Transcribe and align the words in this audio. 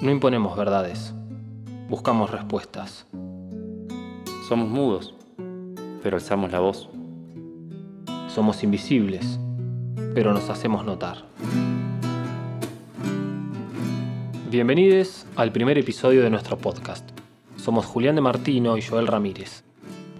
No 0.00 0.10
imponemos 0.10 0.56
verdades, 0.56 1.12
buscamos 1.90 2.30
respuestas. 2.30 3.04
Somos 4.48 4.70
mudos, 4.70 5.14
pero 6.02 6.16
alzamos 6.16 6.50
la 6.50 6.60
voz. 6.60 6.88
Somos 8.28 8.62
invisibles, 8.62 9.38
pero 10.14 10.32
nos 10.32 10.48
hacemos 10.48 10.86
notar. 10.86 11.18
Bienvenidos 14.50 15.26
al 15.36 15.52
primer 15.52 15.76
episodio 15.76 16.22
de 16.22 16.30
nuestro 16.30 16.56
podcast. 16.56 17.06
Somos 17.58 17.84
Julián 17.84 18.14
de 18.14 18.22
Martino 18.22 18.78
y 18.78 18.82
Joel 18.82 19.06
Ramírez. 19.06 19.64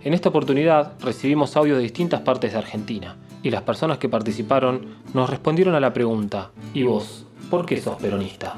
En 0.04 0.12
esta 0.12 0.28
oportunidad 0.28 0.92
recibimos 1.00 1.56
audios 1.56 1.78
de 1.78 1.84
distintas 1.84 2.20
partes 2.20 2.52
de 2.52 2.58
Argentina 2.58 3.16
y 3.42 3.48
las 3.48 3.62
personas 3.62 3.96
que 3.96 4.10
participaron 4.10 4.96
nos 5.14 5.30
respondieron 5.30 5.74
a 5.74 5.80
la 5.80 5.94
pregunta, 5.94 6.50
¿y 6.74 6.82
vos, 6.82 7.24
por 7.48 7.64
qué 7.64 7.80
sos 7.80 7.96
peronista? 7.96 8.56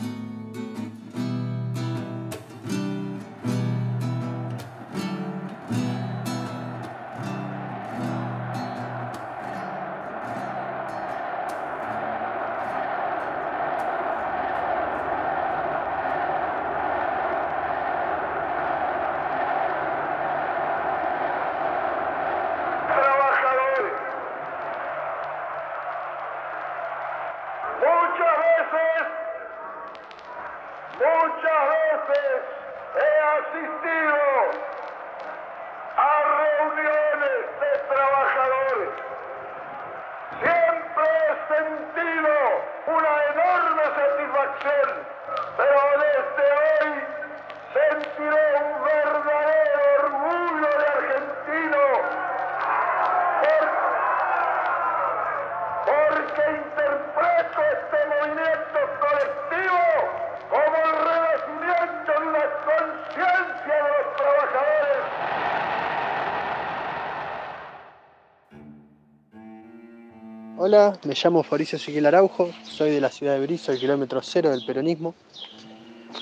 Hola, 70.65 70.97
me 71.03 71.15
llamo 71.15 71.43
Fabricio 71.43 71.75
Ezequiel 71.75 72.07
Araujo, 72.07 72.49
soy 72.63 72.93
de 72.93 73.01
la 73.01 73.09
ciudad 73.09 73.35
de 73.35 73.41
Brizo, 73.41 73.73
el 73.73 73.81
kilómetro 73.81 74.21
cero 74.23 74.49
del 74.51 74.65
peronismo. 74.65 75.13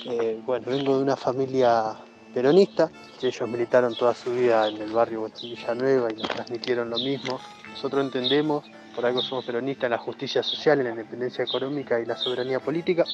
Eh, 0.05 0.41
bueno, 0.43 0.65
vengo 0.65 0.97
de 0.97 1.03
una 1.03 1.15
familia 1.15 1.95
peronista, 2.33 2.89
ellos 3.21 3.47
militaron 3.47 3.93
toda 3.93 4.15
su 4.15 4.31
vida 4.33 4.67
en 4.67 4.77
el 4.77 4.91
barrio 4.91 5.29
Villanueva 5.43 6.11
y 6.11 6.15
nos 6.15 6.27
transmitieron 6.29 6.89
lo 6.89 6.97
mismo. 6.97 7.39
Nosotros 7.69 8.03
entendemos, 8.03 8.65
por 8.95 9.05
algo 9.05 9.21
somos 9.21 9.45
peronistas, 9.45 9.83
en 9.83 9.91
la 9.91 9.99
justicia 9.99 10.41
social, 10.41 10.79
en 10.79 10.85
la 10.85 10.89
independencia 10.89 11.43
económica 11.43 11.99
y 11.99 12.07
la 12.07 12.17
soberanía 12.17 12.59
política. 12.59 13.05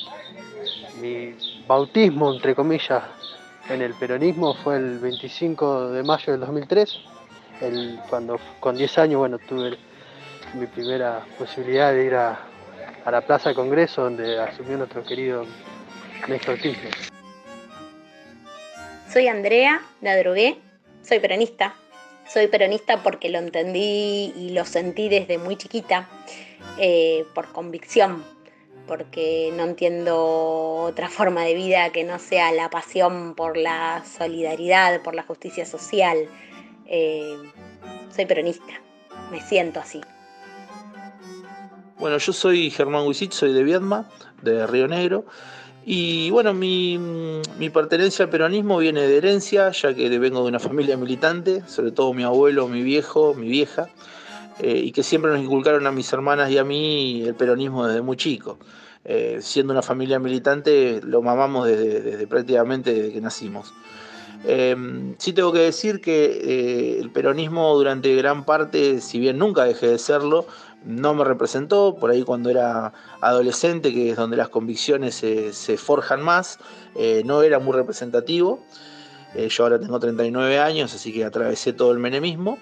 Mi 1.01 1.35
bautismo, 1.67 2.33
entre 2.33 2.55
comillas, 2.55 3.03
en 3.67 3.81
el 3.81 3.95
peronismo 3.95 4.53
fue 4.53 4.77
el 4.77 4.99
25 4.99 5.89
de 5.89 6.03
mayo 6.03 6.31
del 6.31 6.39
2003, 6.39 6.99
el, 7.63 7.99
cuando 8.09 8.39
con 8.61 8.77
10 8.77 8.97
años 8.99 9.19
bueno, 9.19 9.39
tuve 9.39 9.77
mi 10.53 10.65
primera 10.65 11.25
posibilidad 11.37 11.93
de 11.93 12.05
ir 12.05 12.15
a, 12.15 12.39
la 13.09 13.21
Plaza 13.21 13.53
Congreso 13.53 14.03
donde 14.03 14.37
asumió 14.39 14.77
nuestro 14.77 15.03
querido 15.03 15.45
Néstor 16.27 16.59
Kirchner. 16.59 16.93
Soy 19.09 19.27
Andrea, 19.29 19.81
la 20.01 20.17
drogué, 20.17 20.57
soy 21.03 21.19
peronista. 21.19 21.73
Soy 22.27 22.47
peronista 22.47 23.03
porque 23.03 23.29
lo 23.29 23.39
entendí 23.39 24.33
y 24.35 24.49
lo 24.49 24.65
sentí 24.65 25.07
desde 25.07 25.37
muy 25.37 25.55
chiquita, 25.55 26.09
eh, 26.77 27.25
por 27.33 27.53
convicción, 27.53 28.25
porque 28.85 29.53
no 29.55 29.63
entiendo 29.63 30.83
otra 30.83 31.07
forma 31.07 31.43
de 31.43 31.53
vida 31.53 31.89
que 31.91 32.03
no 32.03 32.19
sea 32.19 32.51
la 32.51 32.69
pasión 32.69 33.33
por 33.33 33.55
la 33.55 34.03
solidaridad, 34.03 35.01
por 35.03 35.15
la 35.15 35.23
justicia 35.23 35.65
social. 35.65 36.27
Eh, 36.85 37.37
soy 38.13 38.25
peronista, 38.25 38.73
me 39.31 39.39
siento 39.39 39.79
así. 39.79 40.01
Bueno, 41.99 42.19
yo 42.19 42.31
soy 42.31 42.69
Germán 42.69 43.07
Huisit, 43.07 43.31
soy 43.31 43.53
de 43.53 43.63
Viedma, 43.63 44.07
de 44.43 44.67
Río 44.67 44.87
Negro. 44.87 45.25
Y 45.83 46.29
bueno, 46.29 46.53
mi, 46.53 46.99
mi 47.57 47.71
pertenencia 47.71 48.25
al 48.25 48.29
peronismo 48.29 48.77
viene 48.77 49.01
de 49.01 49.17
herencia, 49.17 49.71
ya 49.71 49.95
que 49.95 50.07
vengo 50.19 50.43
de 50.43 50.49
una 50.49 50.59
familia 50.59 50.95
militante, 50.95 51.63
sobre 51.67 51.91
todo 51.91 52.13
mi 52.13 52.21
abuelo, 52.21 52.67
mi 52.67 52.83
viejo, 52.83 53.33
mi 53.33 53.47
vieja, 53.47 53.87
eh, 54.59 54.77
y 54.77 54.91
que 54.91 55.01
siempre 55.01 55.31
nos 55.31 55.41
inculcaron 55.41 55.87
a 55.87 55.91
mis 55.91 56.13
hermanas 56.13 56.51
y 56.51 56.59
a 56.59 56.63
mí 56.63 57.23
el 57.25 57.33
peronismo 57.33 57.87
desde 57.87 58.03
muy 58.03 58.15
chico. 58.15 58.59
Eh, 59.03 59.39
siendo 59.41 59.73
una 59.73 59.81
familia 59.81 60.19
militante, 60.19 61.01
lo 61.01 61.23
mamamos 61.23 61.65
desde, 61.65 62.01
desde 62.01 62.27
prácticamente 62.27 62.93
desde 62.93 63.11
que 63.11 63.21
nacimos. 63.21 63.73
Eh, 64.45 64.75
sí 65.17 65.33
tengo 65.33 65.51
que 65.51 65.59
decir 65.59 66.01
que 66.01 66.25
eh, 66.25 66.99
el 66.99 67.09
peronismo 67.11 67.73
durante 67.75 68.15
gran 68.15 68.45
parte, 68.45 69.01
si 69.01 69.19
bien 69.19 69.37
nunca 69.37 69.65
dejé 69.65 69.87
de 69.87 69.97
serlo, 69.97 70.45
no 70.85 71.13
me 71.13 71.23
representó, 71.23 71.95
por 71.95 72.11
ahí 72.11 72.23
cuando 72.23 72.49
era 72.49 72.93
adolescente, 73.21 73.93
que 73.93 74.11
es 74.11 74.17
donde 74.17 74.37
las 74.37 74.49
convicciones 74.49 75.15
se, 75.15 75.77
forjan 75.77 76.21
más, 76.21 76.59
eh, 76.95 77.23
no 77.25 77.41
era 77.43 77.59
muy 77.59 77.73
representativo. 77.73 78.63
Eh, 79.35 79.49
yo 79.49 79.63
ahora 79.63 79.79
tengo 79.79 79.99
39 79.99 80.59
años, 80.59 80.93
así 80.93 81.11
que 81.11 81.25
atravesé 81.25 81.73
todo 81.73 81.91
el 81.91 81.99
menemismo, 81.99 82.57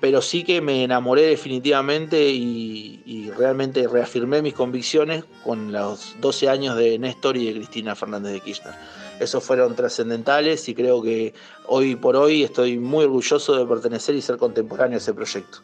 pero 0.00 0.20
sí 0.20 0.44
que 0.44 0.60
me 0.60 0.84
enamoré 0.84 1.22
definitivamente 1.22 2.30
y, 2.30 3.02
y 3.06 3.30
realmente 3.30 3.86
reafirmé 3.88 4.42
mis 4.42 4.54
convicciones 4.54 5.24
con 5.44 5.72
los 5.72 6.16
12 6.20 6.48
años 6.48 6.76
de 6.76 6.98
Néstor 6.98 7.36
y 7.36 7.46
de 7.46 7.54
Cristina 7.54 7.94
Fernández 7.94 8.32
de 8.32 8.40
Kirchner. 8.40 8.74
Esos 9.20 9.44
fueron 9.44 9.76
trascendentales 9.76 10.68
y 10.68 10.74
creo 10.74 11.00
que 11.00 11.32
hoy 11.66 11.94
por 11.94 12.16
hoy 12.16 12.42
estoy 12.42 12.78
muy 12.78 13.04
orgulloso 13.04 13.56
de 13.56 13.64
pertenecer 13.64 14.16
y 14.16 14.20
ser 14.20 14.36
contemporáneo 14.36 14.96
a 14.96 14.98
ese 14.98 15.14
proyecto. 15.14 15.58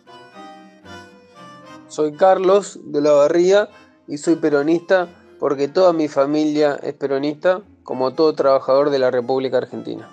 Soy 1.88 2.12
Carlos 2.12 2.78
de 2.84 3.00
la 3.00 3.12
Barría 3.12 3.70
y 4.06 4.18
soy 4.18 4.36
peronista 4.36 5.08
porque 5.38 5.68
toda 5.68 5.94
mi 5.94 6.06
familia 6.06 6.78
es 6.82 6.92
peronista, 6.92 7.62
como 7.82 8.12
todo 8.12 8.34
trabajador 8.34 8.90
de 8.90 8.98
la 8.98 9.10
República 9.10 9.56
Argentina. 9.56 10.06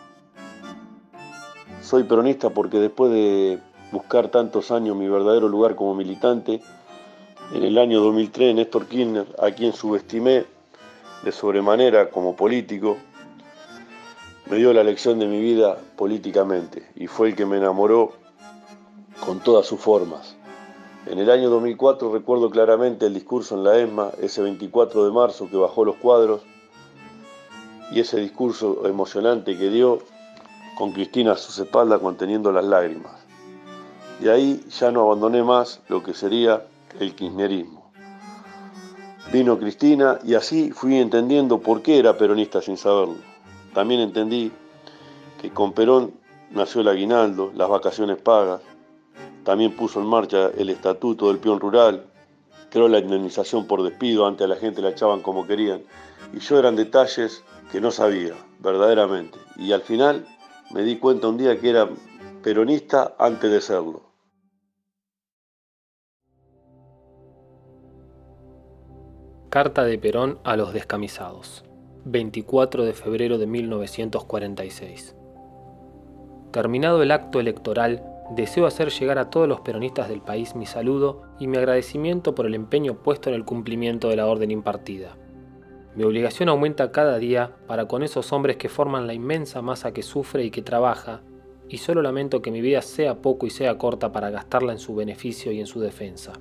Soy 1.82 2.04
peronista 2.04 2.50
porque 2.50 2.80
después 2.80 3.12
de 3.12 3.60
buscar 3.92 4.30
tantos 4.30 4.72
años 4.72 4.96
mi 4.96 5.10
verdadero 5.10 5.50
lugar 5.50 5.76
como 5.76 5.96
militante, 5.96 6.62
en 7.54 7.64
el 7.64 7.78
año 7.78 8.00
2003 8.00 8.56
Néstor 8.56 8.88
Kirchner, 8.88 9.28
a 9.38 9.52
quien 9.52 9.74
subestimé 9.74 10.46
de 11.24 11.32
sobremanera 11.34 12.10
como 12.10 12.38
político, 12.38 12.96
me 14.50 14.56
dio 14.56 14.72
la 14.72 14.84
lección 14.84 15.20
de 15.20 15.28
mi 15.28 15.42
vida 15.42 15.78
políticamente 15.98 16.90
y 16.96 17.08
fue 17.08 17.30
el 17.30 17.36
que 17.36 17.46
me 17.46 17.58
enamoró 17.58 18.14
con 19.26 19.42
todas 19.42 19.66
sus 19.66 19.80
formas. 19.82 20.35
En 21.08 21.20
el 21.20 21.30
año 21.30 21.52
2004 21.52 22.12
recuerdo 22.12 22.50
claramente 22.50 23.06
el 23.06 23.14
discurso 23.14 23.56
en 23.56 23.64
la 23.64 23.78
ESMA, 23.78 24.10
ese 24.22 24.42
24 24.42 25.06
de 25.06 25.12
marzo 25.12 25.48
que 25.50 25.56
bajó 25.56 25.86
los 25.86 25.98
cuadros, 25.98 26.42
y 27.92 28.00
ese 28.00 28.20
discurso 28.20 28.88
emocionante 28.88 29.56
que 29.56 29.70
dio 29.70 30.00
con 30.76 30.92
Cristina 30.92 31.34
a 31.34 31.38
sus 31.38 31.60
espaldas 31.60 32.00
conteniendo 32.00 32.52
las 32.52 32.66
lágrimas. 32.66 33.14
De 34.20 34.32
ahí 34.32 34.64
ya 34.70 34.92
no 34.92 35.02
abandoné 35.02 35.44
más 35.44 35.80
lo 35.90 36.02
que 36.02 36.16
sería 36.16 36.66
el 37.00 37.14
kirchnerismo. 37.14 37.92
Vino 39.32 39.60
Cristina 39.60 40.20
y 40.24 40.34
así 40.34 40.72
fui 40.72 40.98
entendiendo 40.98 41.60
por 41.60 41.84
qué 41.84 42.00
era 42.00 42.18
peronista 42.18 42.62
sin 42.62 42.78
saberlo. 42.78 43.18
También 43.74 44.02
entendí 44.02 44.52
que 45.40 45.52
con 45.52 45.74
Perón 45.74 46.14
nació 46.52 46.82
el 46.82 46.88
aguinaldo, 46.88 47.52
las 47.56 47.70
vacaciones 47.70 48.18
pagas, 48.18 48.62
también 49.46 49.76
puso 49.76 50.02
en 50.02 50.08
marcha 50.08 50.50
el 50.58 50.70
estatuto 50.70 51.28
del 51.28 51.38
peón 51.38 51.60
rural, 51.60 52.04
creó 52.70 52.90
la 52.90 53.00
indemnización 53.00 53.68
por 53.68 53.84
despido, 53.84 54.26
antes 54.26 54.44
a 54.44 54.50
la 54.50 54.56
gente 54.58 54.82
la 54.82 54.90
echaban 54.90 55.22
como 55.22 55.48
querían. 55.48 55.84
Y 56.34 56.40
yo 56.40 56.60
eran 56.60 56.76
detalles 56.76 57.44
que 57.72 57.80
no 57.80 57.92
sabía, 57.92 58.34
verdaderamente. 58.60 59.38
Y 59.56 59.72
al 59.72 59.82
final 59.82 60.26
me 60.72 60.82
di 60.82 60.98
cuenta 60.98 61.28
un 61.28 61.38
día 61.38 61.58
que 61.60 61.70
era 61.70 61.88
peronista 62.44 63.16
antes 63.20 63.52
de 63.52 63.62
serlo. 63.62 64.02
Carta 69.50 69.86
de 69.86 69.98
Perón 69.98 70.40
a 70.44 70.58
los 70.58 70.74
descamisados. 70.74 71.64
24 72.04 72.84
de 72.84 72.94
febrero 72.94 73.38
de 73.38 73.48
1946. 73.48 75.16
Terminado 76.52 77.02
el 77.02 77.12
acto 77.12 77.40
electoral, 77.40 78.15
deseo 78.32 78.66
hacer 78.66 78.90
llegar 78.90 79.20
a 79.20 79.30
todos 79.30 79.48
los 79.48 79.62
peronistas 79.62 80.10
del 80.10 80.22
país 80.22 80.56
mi 80.56 80.66
saludo 80.66 81.22
y 81.40 81.48
mi 81.48 81.58
agradecimiento 81.58 82.34
por 82.34 82.46
el 82.46 82.56
empeño 82.56 82.96
puesto 82.96 83.30
en 83.30 83.36
el 83.36 83.46
cumplimiento 83.46 84.10
de 84.10 84.16
la 84.16 84.26
orden 84.26 84.52
impartida. 84.52 85.18
Mi 85.96 86.04
obligación 86.04 86.50
aumenta 86.50 86.92
cada 86.92 87.18
día 87.18 87.56
para 87.68 87.88
con 87.88 88.04
esos 88.04 88.34
hombres 88.34 88.58
que 88.58 88.68
forman 88.68 89.08
la 89.08 89.14
inmensa 89.14 89.62
masa 89.62 89.94
que 89.94 90.04
sufre 90.04 90.44
y 90.44 90.52
que 90.52 90.62
trabaja, 90.62 91.22
y 91.70 91.78
solo 91.78 92.02
lamento 92.02 92.42
que 92.42 92.52
mi 92.52 92.62
vida 92.62 92.82
sea 92.82 93.22
poco 93.22 93.46
y 93.46 93.50
sea 93.50 93.78
corta 93.78 94.12
para 94.12 94.30
gastarla 94.30 94.74
en 94.74 94.80
su 94.80 94.94
beneficio 94.96 95.52
y 95.52 95.60
en 95.60 95.68
su 95.68 95.80
defensa. 95.80 96.34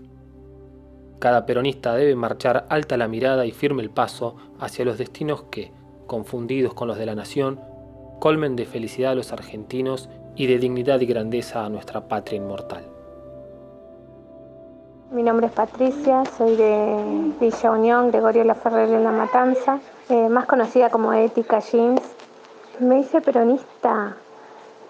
Cada 1.18 1.46
peronista 1.46 1.94
debe 1.94 2.16
marchar 2.16 2.66
alta 2.68 2.96
la 2.96 3.08
mirada 3.08 3.46
y 3.46 3.52
firme 3.52 3.82
el 3.82 3.90
paso 3.90 4.36
hacia 4.58 4.84
los 4.84 4.98
destinos 4.98 5.44
que, 5.44 5.72
confundidos 6.06 6.74
con 6.74 6.88
los 6.88 6.98
de 6.98 7.06
la 7.06 7.14
nación, 7.14 7.60
colmen 8.20 8.56
de 8.56 8.66
felicidad 8.66 9.12
a 9.12 9.14
los 9.14 9.32
argentinos 9.32 10.10
y 10.36 10.46
de 10.46 10.58
dignidad 10.58 11.00
y 11.00 11.06
grandeza 11.06 11.64
a 11.64 11.68
nuestra 11.68 12.00
patria 12.00 12.36
inmortal. 12.36 12.84
Mi 15.10 15.22
nombre 15.22 15.46
es 15.46 15.52
Patricia, 15.52 16.24
soy 16.36 16.56
de 16.56 17.32
Villa 17.40 17.70
Unión, 17.70 18.10
Gregorio 18.10 18.42
La 18.42 18.54
Ferrer 18.54 18.88
en 18.88 19.04
La 19.04 19.12
Matanza, 19.12 19.78
eh, 20.08 20.28
más 20.28 20.46
conocida 20.46 20.90
como 20.90 21.12
Ética 21.12 21.60
Jeans. 21.60 22.02
Me 22.80 22.98
hice 22.98 23.20
peronista 23.20 24.16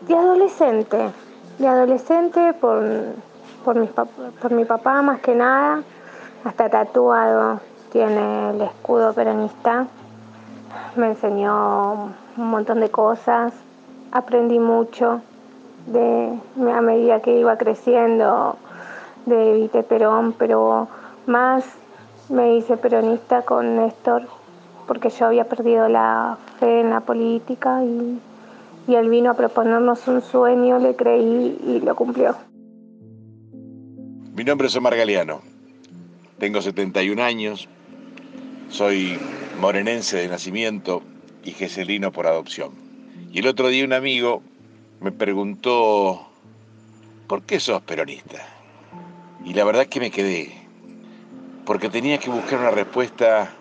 de 0.01 0.15
adolescente, 0.15 1.11
de 1.59 1.67
adolescente 1.67 2.55
por, 2.55 2.83
por 3.65 4.53
mi 4.53 4.65
papá 4.65 5.03
más 5.03 5.21
que 5.21 5.35
nada, 5.35 5.83
hasta 6.45 6.71
tatuado 6.71 7.61
tiene 7.93 8.51
el 8.51 8.63
escudo 8.63 9.13
peronista. 9.13 9.87
Me 10.97 11.09
enseñó 11.09 12.15
un 12.37 12.51
montón 12.51 12.81
de 12.81 12.91
cosas, 12.91 13.53
aprendí 14.11 14.59
mucho 14.59 15.21
de, 15.87 16.39
a 16.73 16.81
medida 16.81 17.21
que 17.21 17.39
iba 17.39 17.57
creciendo 17.57 18.57
de 19.27 19.55
Vite 19.55 19.83
Perón, 19.83 20.35
pero 20.39 20.89
más 21.27 21.65
me 22.29 22.57
hice 22.57 22.77
peronista 22.77 23.43
con 23.43 23.77
Néstor 23.77 24.27
porque 24.87 25.11
yo 25.11 25.27
había 25.27 25.45
perdido 25.45 25.89
la 25.89 26.39
fe 26.59 26.81
en 26.81 26.91
la 26.91 27.01
política 27.01 27.83
y, 27.83 28.19
y 28.87 28.95
él 28.95 29.09
vino 29.09 29.31
a 29.31 29.35
proponernos 29.35 30.07
un 30.09 30.21
sueño, 30.23 30.79
le 30.79 30.95
creí 30.95 31.59
y 31.67 31.81
lo 31.81 31.95
cumplió. 31.95 32.37
Mi 34.35 34.45
nombre 34.45 34.67
es 34.67 34.77
Omar 34.77 34.97
Galeano, 34.97 35.41
tengo 36.39 36.61
71 36.61 37.23
años, 37.23 37.69
soy 38.69 39.19
morenense 39.61 40.17
de 40.17 40.29
nacimiento 40.29 41.03
y 41.45 41.53
geselino 41.53 42.11
por 42.13 42.27
adopción. 42.27 42.73
Y 43.33 43.39
el 43.39 43.47
otro 43.47 43.69
día 43.69 43.85
un 43.85 43.93
amigo 43.93 44.43
me 45.01 45.13
preguntó, 45.13 46.29
¿por 47.27 47.43
qué 47.43 47.61
sos 47.61 47.83
peronista? 47.83 48.47
Y 49.45 49.55
la 49.55 49.65
verdad 49.65 49.83
es 49.83 49.89
que 49.89 50.01
me 50.01 50.11
quedé, 50.11 50.55
porque 51.67 51.89
tenía 51.89 52.19
que 52.19 52.31
buscar 52.31 52.61
una 52.61 52.71
respuesta 52.71 53.55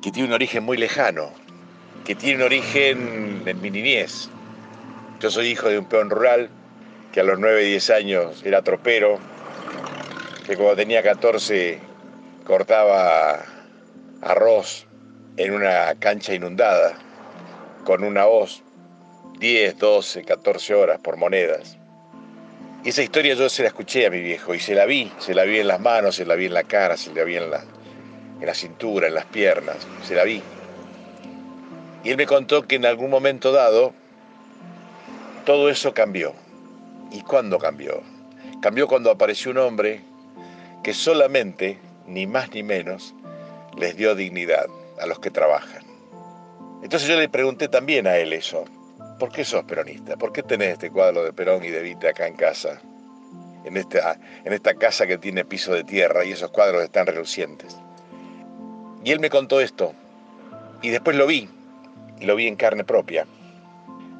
que 0.00 0.10
tiene 0.10 0.28
un 0.28 0.34
origen 0.34 0.64
muy 0.64 0.76
lejano, 0.76 1.30
que 2.04 2.14
tiene 2.14 2.36
un 2.36 2.42
origen 2.42 3.42
en 3.44 3.60
mi 3.60 3.70
niñez. 3.70 4.30
Yo 5.20 5.30
soy 5.30 5.48
hijo 5.48 5.68
de 5.68 5.78
un 5.78 5.84
peón 5.84 6.08
rural 6.08 6.48
que 7.12 7.20
a 7.20 7.24
los 7.24 7.38
9, 7.38 7.64
10 7.64 7.90
años 7.90 8.42
era 8.44 8.62
tropero, 8.62 9.18
que 10.46 10.56
cuando 10.56 10.76
tenía 10.76 11.02
14 11.02 11.78
cortaba 12.46 13.44
arroz 14.22 14.86
en 15.36 15.52
una 15.52 15.94
cancha 15.98 16.34
inundada 16.34 16.94
con 17.84 18.04
una 18.04 18.26
hoz 18.26 18.62
10, 19.40 19.78
12, 19.78 20.24
14 20.24 20.74
horas 20.74 21.00
por 21.00 21.16
monedas. 21.16 21.78
Y 22.84 22.90
esa 22.90 23.02
historia 23.02 23.34
yo 23.34 23.48
se 23.48 23.62
la 23.62 23.68
escuché 23.68 24.04
a 24.04 24.10
mi 24.10 24.20
viejo 24.20 24.54
y 24.54 24.60
se 24.60 24.74
la 24.74 24.84
vi, 24.84 25.10
se 25.18 25.34
la 25.34 25.44
vi 25.44 25.58
en 25.58 25.66
las 25.66 25.80
manos, 25.80 26.16
se 26.16 26.26
la 26.26 26.34
vi 26.34 26.44
en 26.44 26.52
la 26.52 26.64
cara, 26.64 26.98
se 26.98 27.14
la 27.14 27.24
vi 27.24 27.36
en 27.36 27.50
la, 27.50 27.64
en 28.38 28.46
la 28.46 28.52
cintura, 28.52 29.06
en 29.06 29.14
las 29.14 29.24
piernas, 29.24 29.78
se 30.04 30.14
la 30.14 30.24
vi. 30.24 30.42
Y 32.04 32.10
él 32.10 32.18
me 32.18 32.26
contó 32.26 32.66
que 32.66 32.76
en 32.76 32.84
algún 32.84 33.08
momento 33.08 33.50
dado 33.50 33.94
todo 35.46 35.70
eso 35.70 35.94
cambió. 35.94 36.34
¿Y 37.10 37.22
cuándo 37.22 37.58
cambió? 37.58 38.02
Cambió 38.60 38.88
cuando 38.88 39.10
apareció 39.10 39.52
un 39.52 39.58
hombre 39.58 40.02
que 40.84 40.92
solamente, 40.92 41.78
ni 42.06 42.26
más 42.26 42.50
ni 42.52 42.62
menos, 42.62 43.14
les 43.78 43.96
dio 43.96 44.14
dignidad 44.14 44.66
a 45.00 45.06
los 45.06 45.18
que 45.18 45.30
trabajan. 45.30 45.82
Entonces 46.82 47.08
yo 47.08 47.16
le 47.16 47.30
pregunté 47.30 47.68
también 47.68 48.06
a 48.06 48.18
él 48.18 48.34
eso, 48.34 48.66
¿por 49.20 49.30
qué 49.30 49.44
sos 49.44 49.62
peronista? 49.64 50.16
¿Por 50.16 50.32
qué 50.32 50.42
tenés 50.42 50.72
este 50.72 50.90
cuadro 50.90 51.22
de 51.22 51.32
Perón 51.32 51.62
y 51.62 51.68
de 51.68 51.82
Vite 51.82 52.08
acá 52.08 52.26
en 52.26 52.34
casa? 52.34 52.80
En 53.64 53.76
esta, 53.76 54.18
en 54.44 54.52
esta 54.54 54.74
casa 54.74 55.06
que 55.06 55.18
tiene 55.18 55.44
piso 55.44 55.74
de 55.74 55.84
tierra 55.84 56.24
y 56.24 56.32
esos 56.32 56.50
cuadros 56.50 56.82
están 56.82 57.06
relucientes. 57.06 57.76
Y 59.04 59.12
él 59.12 59.20
me 59.20 59.28
contó 59.28 59.60
esto. 59.60 59.92
Y 60.80 60.88
después 60.88 61.16
lo 61.16 61.26
vi. 61.26 61.48
Lo 62.22 62.34
vi 62.34 62.48
en 62.48 62.56
carne 62.56 62.82
propia. 62.82 63.26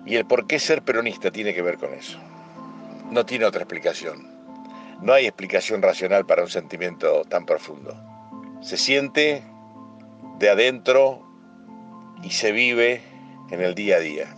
Y 0.04 0.16
el 0.16 0.26
por 0.26 0.46
qué 0.46 0.58
ser 0.58 0.82
peronista 0.82 1.30
tiene 1.30 1.54
que 1.54 1.62
ver 1.62 1.78
con 1.78 1.94
eso. 1.94 2.18
No 3.10 3.24
tiene 3.24 3.46
otra 3.46 3.62
explicación. 3.62 4.28
No 5.00 5.14
hay 5.14 5.24
explicación 5.24 5.80
racional 5.80 6.26
para 6.26 6.42
un 6.42 6.50
sentimiento 6.50 7.24
tan 7.24 7.46
profundo. 7.46 7.96
Se 8.60 8.76
siente 8.76 9.42
de 10.38 10.50
adentro 10.50 11.26
y 12.22 12.30
se 12.30 12.52
vive 12.52 13.00
en 13.50 13.62
el 13.62 13.74
día 13.74 13.96
a 13.96 14.00
día. 14.00 14.36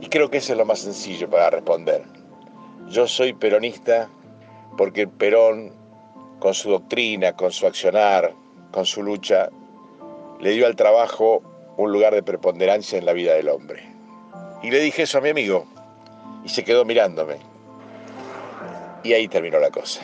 Y 0.00 0.08
creo 0.08 0.30
que 0.30 0.38
eso 0.38 0.52
es 0.52 0.58
lo 0.58 0.64
más 0.64 0.80
sencillo 0.80 1.28
para 1.28 1.50
responder. 1.50 2.02
Yo 2.88 3.06
soy 3.06 3.32
peronista 3.32 4.08
porque 4.76 5.08
Perón, 5.08 5.72
con 6.38 6.54
su 6.54 6.70
doctrina, 6.70 7.34
con 7.34 7.50
su 7.50 7.66
accionar, 7.66 8.32
con 8.70 8.86
su 8.86 9.02
lucha, 9.02 9.50
le 10.40 10.50
dio 10.50 10.66
al 10.66 10.76
trabajo 10.76 11.42
un 11.76 11.92
lugar 11.92 12.14
de 12.14 12.22
preponderancia 12.22 12.98
en 12.98 13.06
la 13.06 13.12
vida 13.12 13.34
del 13.34 13.48
hombre. 13.48 13.82
Y 14.62 14.70
le 14.70 14.80
dije 14.80 15.02
eso 15.02 15.18
a 15.18 15.20
mi 15.20 15.30
amigo 15.30 15.66
y 16.44 16.48
se 16.48 16.64
quedó 16.64 16.84
mirándome. 16.84 17.36
Y 19.02 19.12
ahí 19.12 19.28
terminó 19.28 19.58
la 19.58 19.70
cosa. 19.70 20.00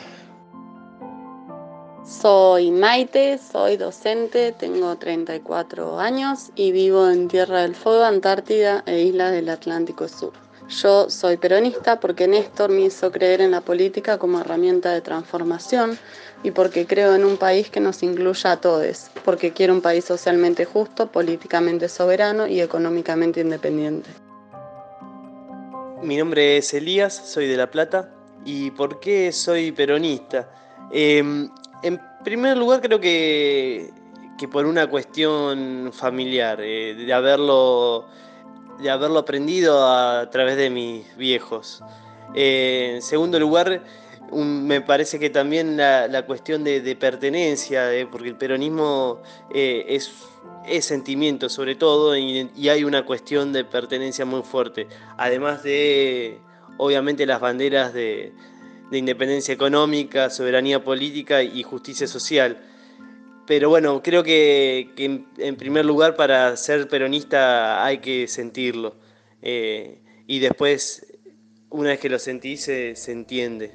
Soy 2.05 2.69
Maite, 2.69 3.39
soy 3.39 3.77
docente, 3.77 4.51
tengo 4.51 4.95
34 4.95 5.99
años 5.99 6.51
y 6.53 6.71
vivo 6.71 7.09
en 7.09 7.27
Tierra 7.27 7.63
del 7.63 7.73
Fuego, 7.73 8.03
Antártida 8.03 8.83
e 8.85 9.01
Islas 9.01 9.31
del 9.31 9.49
Atlántico 9.49 10.07
Sur. 10.07 10.33
Yo 10.69 11.09
soy 11.09 11.37
peronista 11.37 11.99
porque 11.99 12.27
Néstor 12.27 12.69
me 12.69 12.81
hizo 12.81 13.11
creer 13.11 13.41
en 13.41 13.49
la 13.49 13.61
política 13.61 14.19
como 14.19 14.39
herramienta 14.39 14.91
de 14.91 15.01
transformación 15.01 15.97
y 16.43 16.51
porque 16.51 16.85
creo 16.85 17.15
en 17.15 17.25
un 17.25 17.37
país 17.37 17.71
que 17.71 17.79
nos 17.79 18.03
incluya 18.03 18.51
a 18.51 18.61
todos, 18.61 19.09
porque 19.23 19.51
quiero 19.51 19.73
un 19.73 19.81
país 19.81 20.05
socialmente 20.05 20.65
justo, 20.65 21.11
políticamente 21.11 21.89
soberano 21.89 22.45
y 22.45 22.61
económicamente 22.61 23.41
independiente. 23.41 24.11
Mi 26.03 26.17
nombre 26.17 26.57
es 26.57 26.71
Elías, 26.71 27.15
soy 27.15 27.47
de 27.47 27.57
La 27.57 27.71
Plata. 27.71 28.11
¿Y 28.45 28.69
por 28.69 28.99
qué 28.99 29.31
soy 29.31 29.71
peronista? 29.71 30.51
Eh, 30.91 31.49
en 31.85 32.01
primer 32.23 32.57
lugar, 32.57 32.81
creo 32.81 32.99
que, 32.99 33.91
que 34.39 34.47
por 34.47 34.65
una 34.65 34.89
cuestión 34.89 35.91
familiar, 35.93 36.59
eh, 36.59 36.95
de, 36.95 37.13
haberlo, 37.13 38.07
de 38.79 38.89
haberlo 38.89 39.19
aprendido 39.19 39.87
a, 39.87 40.27
través 40.31 40.57
de 40.57 40.71
mis 40.71 41.15
viejos. 41.15 41.83
Eh, 42.33 42.93
en 42.95 43.01
segundo 43.03 43.39
lugar, 43.39 43.83
me 44.33 44.81
parece 44.81 45.19
que 45.19 45.29
también 45.29 45.77
la, 45.77 46.23
cuestión 46.25 46.63
de, 46.63 46.95
pertenencia, 46.95 47.89
porque 48.11 48.29
el 48.29 48.35
peronismo 48.35 49.21
eh, 49.53 49.85
es, 49.87 50.11
es, 50.65 50.85
sentimiento 50.85 51.49
sobre 51.49 51.75
todo 51.75 52.17
y, 52.17 52.49
hay 52.67 52.83
una 52.83 53.05
cuestión 53.05 53.53
de 53.53 53.63
pertenencia 53.63 54.25
muy 54.25 54.41
fuerte, 54.41 54.87
además 55.17 55.61
de 55.61 56.39
obviamente 56.77 57.27
las 57.27 57.39
banderas 57.39 57.93
de, 57.93 58.33
de 58.91 58.97
independencia 58.97 59.53
económica, 59.53 60.29
soberanía 60.29 60.83
política 60.83 61.43
y 61.43 61.63
justicia 61.63 62.07
social. 62.07 62.57
Pero 63.47 63.69
bueno, 63.69 64.01
creo 64.01 64.23
que, 64.23 64.89
en, 64.97 65.55
primer 65.55 65.85
lugar 65.85 66.15
para 66.15 66.55
ser 66.57 66.87
peronista 66.87 67.85
hay 67.85 67.99
que 67.99 68.27
sentirlo. 68.27 68.95
Eh, 69.41 69.99
y 70.25 70.39
después, 70.39 71.05
una 71.69 71.89
vez 71.89 71.99
que 71.99 72.09
lo 72.09 72.17
sentí, 72.17 72.57
se, 72.57 72.95
se 72.95 73.11
entiende. 73.11 73.73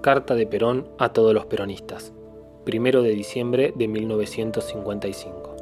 Carta 0.00 0.34
de 0.34 0.46
Perón 0.46 0.88
a 0.98 1.12
todos 1.12 1.32
los 1.32 1.46
peronistas. 1.46 2.12
Primero 2.64 3.02
de 3.02 3.10
diciembre 3.10 3.72
de 3.74 3.88
1955. 3.88 5.53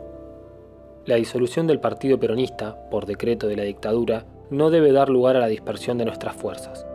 La 1.04 1.16
disolución 1.16 1.66
del 1.66 1.80
Partido 1.80 2.20
Peronista, 2.20 2.88
por 2.88 3.06
decreto 3.06 3.48
de 3.48 3.56
la 3.56 3.64
dictadura, 3.64 4.24
no 4.50 4.70
debe 4.70 4.92
dar 4.92 5.08
lugar 5.08 5.34
a 5.34 5.40
la 5.40 5.48
dispersión 5.48 5.98
de 5.98 6.04
nuestras 6.04 6.36
fuerzas. 6.36 6.86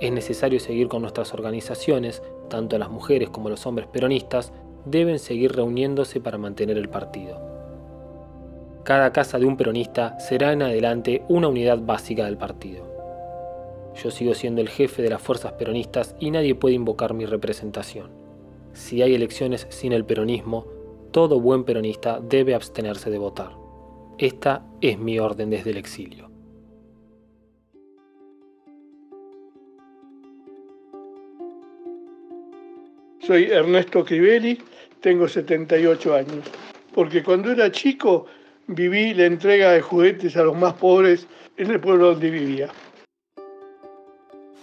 Es 0.00 0.12
necesario 0.12 0.60
seguir 0.60 0.86
con 0.86 1.02
nuestras 1.02 1.34
organizaciones, 1.34 2.22
tanto 2.48 2.78
las 2.78 2.90
mujeres 2.90 3.28
como 3.28 3.48
los 3.48 3.66
hombres 3.66 3.88
peronistas 3.88 4.52
deben 4.84 5.18
seguir 5.18 5.50
reuniéndose 5.50 6.20
para 6.20 6.38
mantener 6.38 6.78
el 6.78 6.88
partido. 6.88 7.40
Cada 8.84 9.12
casa 9.12 9.40
de 9.40 9.46
un 9.46 9.56
peronista 9.56 10.16
será 10.20 10.52
en 10.52 10.62
adelante 10.62 11.24
una 11.28 11.48
unidad 11.48 11.80
básica 11.80 12.26
del 12.26 12.36
partido. 12.36 12.84
Yo 14.00 14.12
sigo 14.12 14.34
siendo 14.34 14.60
el 14.60 14.68
jefe 14.68 15.02
de 15.02 15.10
las 15.10 15.20
fuerzas 15.20 15.54
peronistas 15.54 16.14
y 16.20 16.30
nadie 16.30 16.54
puede 16.54 16.76
invocar 16.76 17.14
mi 17.14 17.26
representación. 17.26 18.10
Si 18.74 19.02
hay 19.02 19.16
elecciones 19.16 19.66
sin 19.70 19.92
el 19.92 20.04
peronismo, 20.04 20.66
todo 21.10 21.40
buen 21.40 21.64
peronista 21.64 22.20
debe 22.20 22.54
abstenerse 22.54 23.10
de 23.10 23.18
votar. 23.18 23.56
Esta 24.18 24.64
es 24.80 24.98
mi 24.98 25.18
orden 25.18 25.50
desde 25.50 25.70
el 25.70 25.76
exilio. 25.76 26.30
Soy 33.20 33.44
Ernesto 33.44 34.04
Crivelli, 34.04 34.58
tengo 35.00 35.28
78 35.28 36.14
años, 36.14 36.44
porque 36.94 37.22
cuando 37.22 37.52
era 37.52 37.70
chico 37.70 38.26
viví 38.66 39.14
la 39.14 39.26
entrega 39.26 39.72
de 39.72 39.80
juguetes 39.80 40.36
a 40.36 40.44
los 40.44 40.56
más 40.56 40.74
pobres 40.74 41.26
en 41.56 41.70
el 41.70 41.80
pueblo 41.80 42.12
donde 42.12 42.30
vivía. 42.30 42.68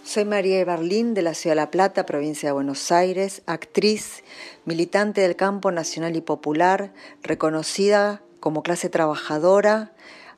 Soy 0.08 0.24
María 0.24 0.64
Barlín 0.64 1.14
de 1.14 1.22
la 1.22 1.34
Ciudad 1.34 1.52
de 1.52 1.64
La 1.64 1.70
Plata, 1.70 2.06
provincia 2.06 2.48
de 2.48 2.54
Buenos 2.54 2.94
Aires, 2.94 3.42
actriz, 3.46 4.24
militante 4.64 5.20
del 5.20 5.36
campo 5.36 5.70
nacional 5.70 6.16
y 6.16 6.22
popular, 6.22 6.94
reconocida 7.24 8.22
como 8.40 8.64
clase 8.64 8.88
trabajadora, 8.88 9.92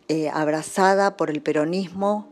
eh, 0.07 0.31
abrazada 0.33 1.15
por 1.17 1.29
el 1.29 1.43
peronismo 1.43 2.28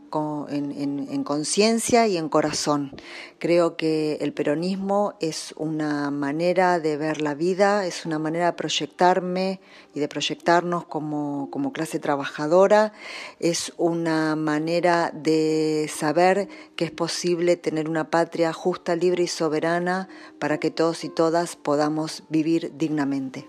en, 0.50 1.24
conciencia 1.24 2.08
y 2.08 2.18
en 2.18 2.30
corazón. 2.30 2.92
Creo 3.40 3.76
que 3.78 4.18
el 4.22 4.34
peronismo 4.34 5.16
es 5.20 5.54
una 5.58 6.10
manera 6.12 6.80
de 6.80 6.98
ver 6.98 7.22
la 7.22 7.36
vida, 7.36 7.86
es 7.86 8.06
una 8.06 8.20
manera 8.20 8.48
de 8.48 8.54
proyectarme 8.54 9.60
y 9.94 10.00
de 10.00 10.08
proyectarnos 10.08 10.86
como, 10.86 11.50
como 11.52 11.74
clase 11.74 12.00
trabajadora, 12.00 12.94
es 13.40 13.74
una 13.78 14.36
manera 14.36 15.12
de 15.14 15.90
saber 15.94 16.48
que 16.76 16.86
es 16.86 16.92
posible 16.92 17.58
tener 17.58 17.90
una 17.90 18.10
patria 18.10 18.54
justa, 18.54 18.96
libre 18.96 19.24
y 19.24 19.28
soberana 19.28 20.08
para 20.40 20.60
que 20.60 20.72
todos 20.72 21.04
y 21.04 21.10
todas 21.10 21.56
podamos 21.56 22.24
vivir 22.30 22.74
dignamente. 22.78 23.48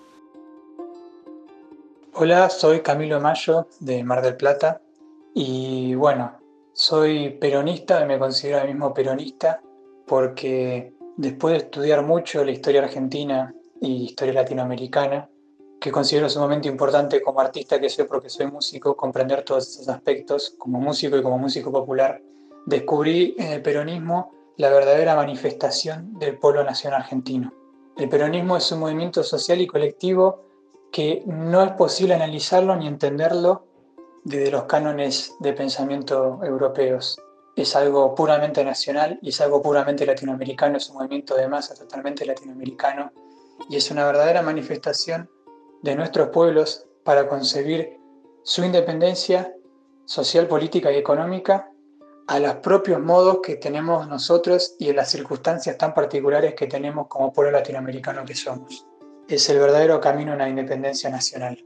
Hola, 2.20 2.50
soy 2.50 2.80
Camilo 2.80 3.20
Mayo 3.20 3.68
de 3.78 4.02
Mar 4.02 4.22
del 4.22 4.36
Plata 4.36 4.80
y 5.34 5.94
bueno, 5.94 6.37
soy 6.78 7.30
peronista 7.30 8.00
y 8.00 8.06
me 8.06 8.20
considero 8.20 8.58
el 8.58 8.68
mismo 8.68 8.94
peronista 8.94 9.60
porque 10.06 10.94
después 11.16 11.52
de 11.54 11.58
estudiar 11.58 12.04
mucho 12.04 12.44
la 12.44 12.52
historia 12.52 12.84
argentina 12.84 13.52
y 13.80 14.04
historia 14.04 14.34
latinoamericana, 14.34 15.28
que 15.80 15.90
considero 15.90 16.28
sumamente 16.28 16.68
importante 16.68 17.20
como 17.20 17.40
artista 17.40 17.80
que 17.80 17.88
soy 17.88 18.04
porque 18.04 18.30
soy 18.30 18.46
músico, 18.46 18.96
comprender 18.96 19.42
todos 19.42 19.68
esos 19.68 19.88
aspectos 19.88 20.54
como 20.56 20.78
músico 20.78 21.16
y 21.16 21.22
como 21.22 21.36
músico 21.36 21.72
popular, 21.72 22.22
descubrí 22.64 23.34
en 23.38 23.54
el 23.54 23.60
peronismo 23.62 24.30
la 24.56 24.70
verdadera 24.70 25.16
manifestación 25.16 26.16
del 26.20 26.38
pueblo 26.38 26.62
nacional 26.62 27.02
argentino. 27.02 27.52
El 27.96 28.08
peronismo 28.08 28.56
es 28.56 28.70
un 28.70 28.78
movimiento 28.78 29.24
social 29.24 29.60
y 29.60 29.66
colectivo 29.66 30.44
que 30.92 31.24
no 31.26 31.60
es 31.60 31.72
posible 31.72 32.14
analizarlo 32.14 32.76
ni 32.76 32.86
entenderlo 32.86 33.64
desde 34.24 34.50
los 34.50 34.64
cánones 34.64 35.34
de 35.40 35.52
pensamiento 35.52 36.40
europeos. 36.42 37.18
Es 37.56 37.74
algo 37.74 38.14
puramente 38.14 38.64
nacional 38.64 39.18
y 39.22 39.30
es 39.30 39.40
algo 39.40 39.62
puramente 39.62 40.06
latinoamericano, 40.06 40.76
es 40.76 40.88
un 40.90 40.96
movimiento 40.96 41.34
de 41.36 41.48
masa 41.48 41.74
totalmente 41.74 42.24
latinoamericano 42.24 43.12
y 43.68 43.76
es 43.76 43.90
una 43.90 44.06
verdadera 44.06 44.42
manifestación 44.42 45.28
de 45.82 45.96
nuestros 45.96 46.28
pueblos 46.28 46.86
para 47.04 47.28
concebir 47.28 47.98
su 48.42 48.64
independencia 48.64 49.54
social, 50.04 50.46
política 50.46 50.92
y 50.92 50.96
económica 50.96 51.70
a 52.26 52.38
los 52.38 52.56
propios 52.56 53.00
modos 53.00 53.38
que 53.42 53.56
tenemos 53.56 54.06
nosotros 54.06 54.76
y 54.78 54.90
en 54.90 54.96
las 54.96 55.10
circunstancias 55.10 55.76
tan 55.78 55.94
particulares 55.94 56.54
que 56.54 56.66
tenemos 56.66 57.08
como 57.08 57.32
pueblo 57.32 57.52
latinoamericano 57.52 58.24
que 58.24 58.34
somos 58.34 58.86
es 59.28 59.48
el 59.50 59.58
verdadero 59.58 60.00
camino 60.00 60.32
a 60.32 60.36
la 60.36 60.48
independencia 60.48 61.10
nacional. 61.10 61.62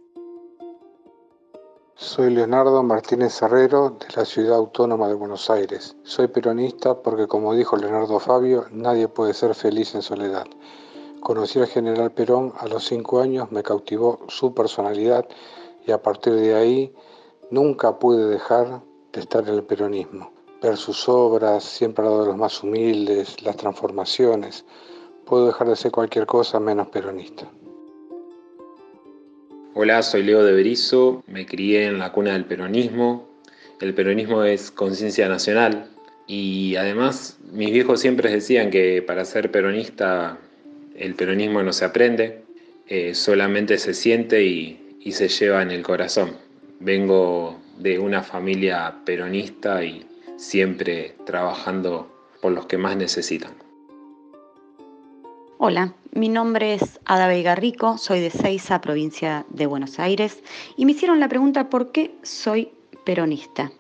Soy 2.03 2.35
Leonardo 2.35 2.83
Martínez 2.83 3.41
Herrero 3.43 3.91
de 3.91 4.07
la 4.17 4.25
Ciudad 4.25 4.57
Autónoma 4.57 5.07
de 5.07 5.15
Buenos 5.15 5.49
Aires. 5.49 5.97
Soy 6.03 6.27
peronista 6.27 7.01
porque, 7.01 7.29
como 7.29 7.55
dijo 7.55 7.77
Leonardo 7.77 8.19
Fabio, 8.19 8.67
nadie 8.73 9.07
puede 9.07 9.33
ser 9.35 9.55
feliz 9.55 9.95
en 9.95 10.03
soledad. 10.03 10.47
Conocí 11.21 11.61
al 11.61 11.69
general 11.69 12.11
Perón 12.11 12.55
a 12.59 12.67
los 12.67 12.87
cinco 12.87 13.21
años, 13.21 13.53
me 13.53 13.63
cautivó 13.63 14.19
su 14.27 14.53
personalidad 14.53 15.29
y 15.87 15.93
a 15.93 16.03
partir 16.03 16.35
de 16.35 16.57
ahí 16.57 16.93
nunca 17.51 18.01
pude 18.01 18.27
dejar 18.27 18.83
de 19.13 19.21
estar 19.21 19.49
en 19.49 19.55
el 19.55 19.63
peronismo. 19.63 20.33
Ver 20.61 20.77
sus 20.77 21.09
obras, 21.09 21.63
siempre 21.63 22.05
lado 22.05 22.23
de 22.23 22.27
los 22.27 22.37
más 22.37 22.65
humildes, 22.65 23.41
las 23.45 23.57
transformaciones, 23.57 24.65
puedo 25.25 25.47
dejar 25.47 25.69
de 25.69 25.77
ser 25.77 25.93
cualquier 25.93 26.27
cosa 26.27 26.59
menos 26.59 26.89
peronista. 26.89 27.49
Hola, 29.75 30.03
soy 30.03 30.23
Leo 30.23 30.45
de 30.45 30.53
Berizo, 30.53 31.25
me 31.27 31.47
crié 31.47 31.87
en 31.87 31.99
la 31.99 32.13
cuna 32.13 32.35
del 32.35 32.45
peronismo. 32.45 33.27
El 33.81 33.95
peronismo 33.95 34.45
es 34.45 34.71
conciencia 34.71 35.31
nacional 35.31 35.89
y 36.27 36.77
además 36.77 37.39
mis 37.51 37.73
viejos 37.73 37.99
siempre 37.99 38.31
decían 38.31 38.69
que 38.69 39.01
para 39.01 39.25
ser 39.25 39.51
peronista 39.51 40.37
el 40.95 41.15
peronismo 41.15 41.63
no 41.63 41.73
se 41.73 41.87
aprende, 41.87 42.43
eh, 42.87 43.15
solamente 43.15 43.79
se 43.79 43.95
siente 43.95 44.45
y, 44.45 44.99
y 45.01 45.13
se 45.13 45.29
lleva 45.29 45.63
en 45.63 45.71
el 45.71 45.83
corazón. 45.83 46.37
Vengo 46.79 47.59
de 47.79 47.99
una 47.99 48.23
familia 48.23 48.97
peronista 49.07 49.83
y 49.83 50.05
siempre 50.37 51.15
trabajando 51.25 52.13
por 52.43 52.53
los 52.53 52.67
que 52.67 52.77
más 52.77 52.95
necesitan. 52.99 53.55
Hola, 55.65 55.95
mi 56.11 56.29
nombre 56.29 56.75
es 56.75 56.99
Ada 57.05 57.29
Veiga 57.29 57.55
Rico, 57.55 57.97
soy 57.97 58.19
de 58.19 58.31
Ceiza, 58.31 58.81
provincia 58.81 59.47
de 59.49 59.67
Buenos 59.67 60.01
Aires, 60.01 60.43
y 60.77 60.85
me 60.85 60.91
hicieron 60.91 61.21
la 61.21 61.29
pregunta 61.29 61.71
por 61.71 61.93
qué 61.93 62.17
soy 62.25 62.73
peronista. 63.05 63.71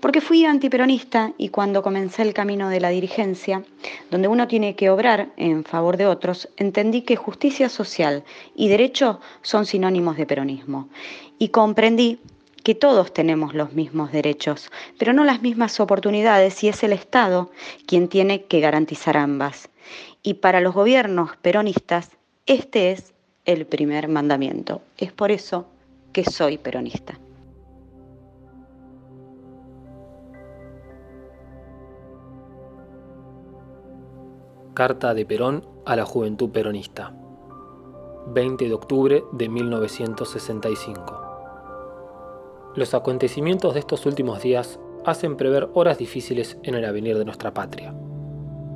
Porque 0.00 0.20
fui 0.20 0.44
antiperonista 0.44 1.32
y 1.38 1.50
cuando 1.50 1.84
comencé 1.84 2.22
el 2.22 2.34
camino 2.34 2.68
de 2.68 2.80
la 2.80 2.88
dirigencia, 2.88 3.62
donde 4.10 4.26
uno 4.26 4.48
tiene 4.48 4.74
que 4.74 4.90
obrar 4.90 5.30
en 5.36 5.62
favor 5.62 5.96
de 5.96 6.06
otros, 6.06 6.48
entendí 6.56 7.02
que 7.02 7.14
justicia 7.14 7.68
social 7.68 8.24
y 8.56 8.66
derecho 8.66 9.20
son 9.42 9.66
sinónimos 9.66 10.16
de 10.16 10.26
peronismo. 10.26 10.88
Y 11.38 11.50
comprendí 11.50 12.18
que 12.64 12.74
todos 12.74 13.14
tenemos 13.14 13.54
los 13.54 13.72
mismos 13.72 14.10
derechos, 14.10 14.72
pero 14.98 15.12
no 15.12 15.22
las 15.22 15.42
mismas 15.42 15.78
oportunidades 15.78 16.64
y 16.64 16.68
es 16.68 16.82
el 16.82 16.92
Estado 16.92 17.52
quien 17.86 18.08
tiene 18.08 18.46
que 18.46 18.58
garantizar 18.58 19.16
ambas. 19.16 19.69
Y 20.22 20.34
para 20.34 20.60
los 20.60 20.74
gobiernos 20.74 21.36
peronistas, 21.38 22.10
este 22.46 22.92
es 22.92 23.14
el 23.44 23.66
primer 23.66 24.08
mandamiento. 24.08 24.82
Es 24.98 25.12
por 25.12 25.30
eso 25.30 25.66
que 26.12 26.24
soy 26.24 26.58
peronista. 26.58 27.18
Carta 34.74 35.14
de 35.14 35.26
Perón 35.26 35.66
a 35.84 35.96
la 35.96 36.04
Juventud 36.04 36.50
Peronista. 36.50 37.14
20 38.28 38.66
de 38.66 38.74
octubre 38.74 39.24
de 39.32 39.48
1965. 39.48 41.30
Los 42.76 42.94
acontecimientos 42.94 43.74
de 43.74 43.80
estos 43.80 44.06
últimos 44.06 44.40
días 44.42 44.78
hacen 45.04 45.36
prever 45.36 45.68
horas 45.74 45.98
difíciles 45.98 46.56
en 46.62 46.76
el 46.76 46.84
avenir 46.84 47.18
de 47.18 47.24
nuestra 47.24 47.52
patria. 47.52 47.92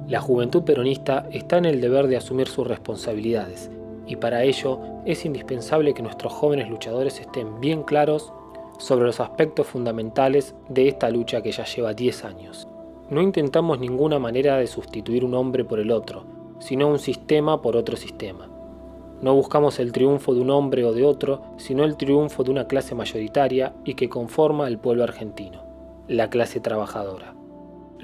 La 0.08 0.20
juventud 0.20 0.64
peronista 0.64 1.26
está 1.30 1.56
en 1.56 1.64
el 1.64 1.80
deber 1.80 2.08
de 2.08 2.18
asumir 2.18 2.46
sus 2.48 2.66
responsabilidades 2.66 3.70
y 4.06 4.16
para 4.16 4.42
ello 4.44 4.80
es 5.06 5.24
indispensable 5.24 5.94
que 5.94 6.02
nuestros 6.02 6.32
jóvenes 6.32 6.68
luchadores 6.68 7.20
estén 7.20 7.58
bien 7.58 7.84
claros 7.84 8.30
sobre 8.78 9.06
los 9.06 9.20
aspectos 9.20 9.66
fundamentales 9.66 10.54
de 10.68 10.88
esta 10.88 11.08
lucha 11.08 11.40
que 11.40 11.52
ya 11.52 11.64
lleva 11.64 11.94
10 11.94 12.24
años. 12.26 12.68
No 13.08 13.22
intentamos 13.22 13.78
ninguna 13.78 14.18
manera 14.18 14.56
de 14.58 14.66
sustituir 14.66 15.24
un 15.24 15.34
hombre 15.34 15.64
por 15.64 15.80
el 15.80 15.90
otro, 15.90 16.24
sino 16.58 16.88
un 16.88 16.98
sistema 16.98 17.62
por 17.62 17.74
otro 17.74 17.96
sistema. 17.96 18.48
No 19.22 19.34
buscamos 19.34 19.78
el 19.78 19.92
triunfo 19.92 20.34
de 20.34 20.40
un 20.40 20.50
hombre 20.50 20.84
o 20.84 20.92
de 20.92 21.04
otro, 21.04 21.42
sino 21.56 21.84
el 21.84 21.96
triunfo 21.96 22.44
de 22.44 22.50
una 22.50 22.66
clase 22.66 22.94
mayoritaria 22.94 23.72
y 23.84 23.94
que 23.94 24.10
conforma 24.10 24.68
el 24.68 24.78
pueblo 24.78 25.04
argentino, 25.04 25.62
la 26.08 26.28
clase 26.28 26.60
trabajadora. 26.60 27.33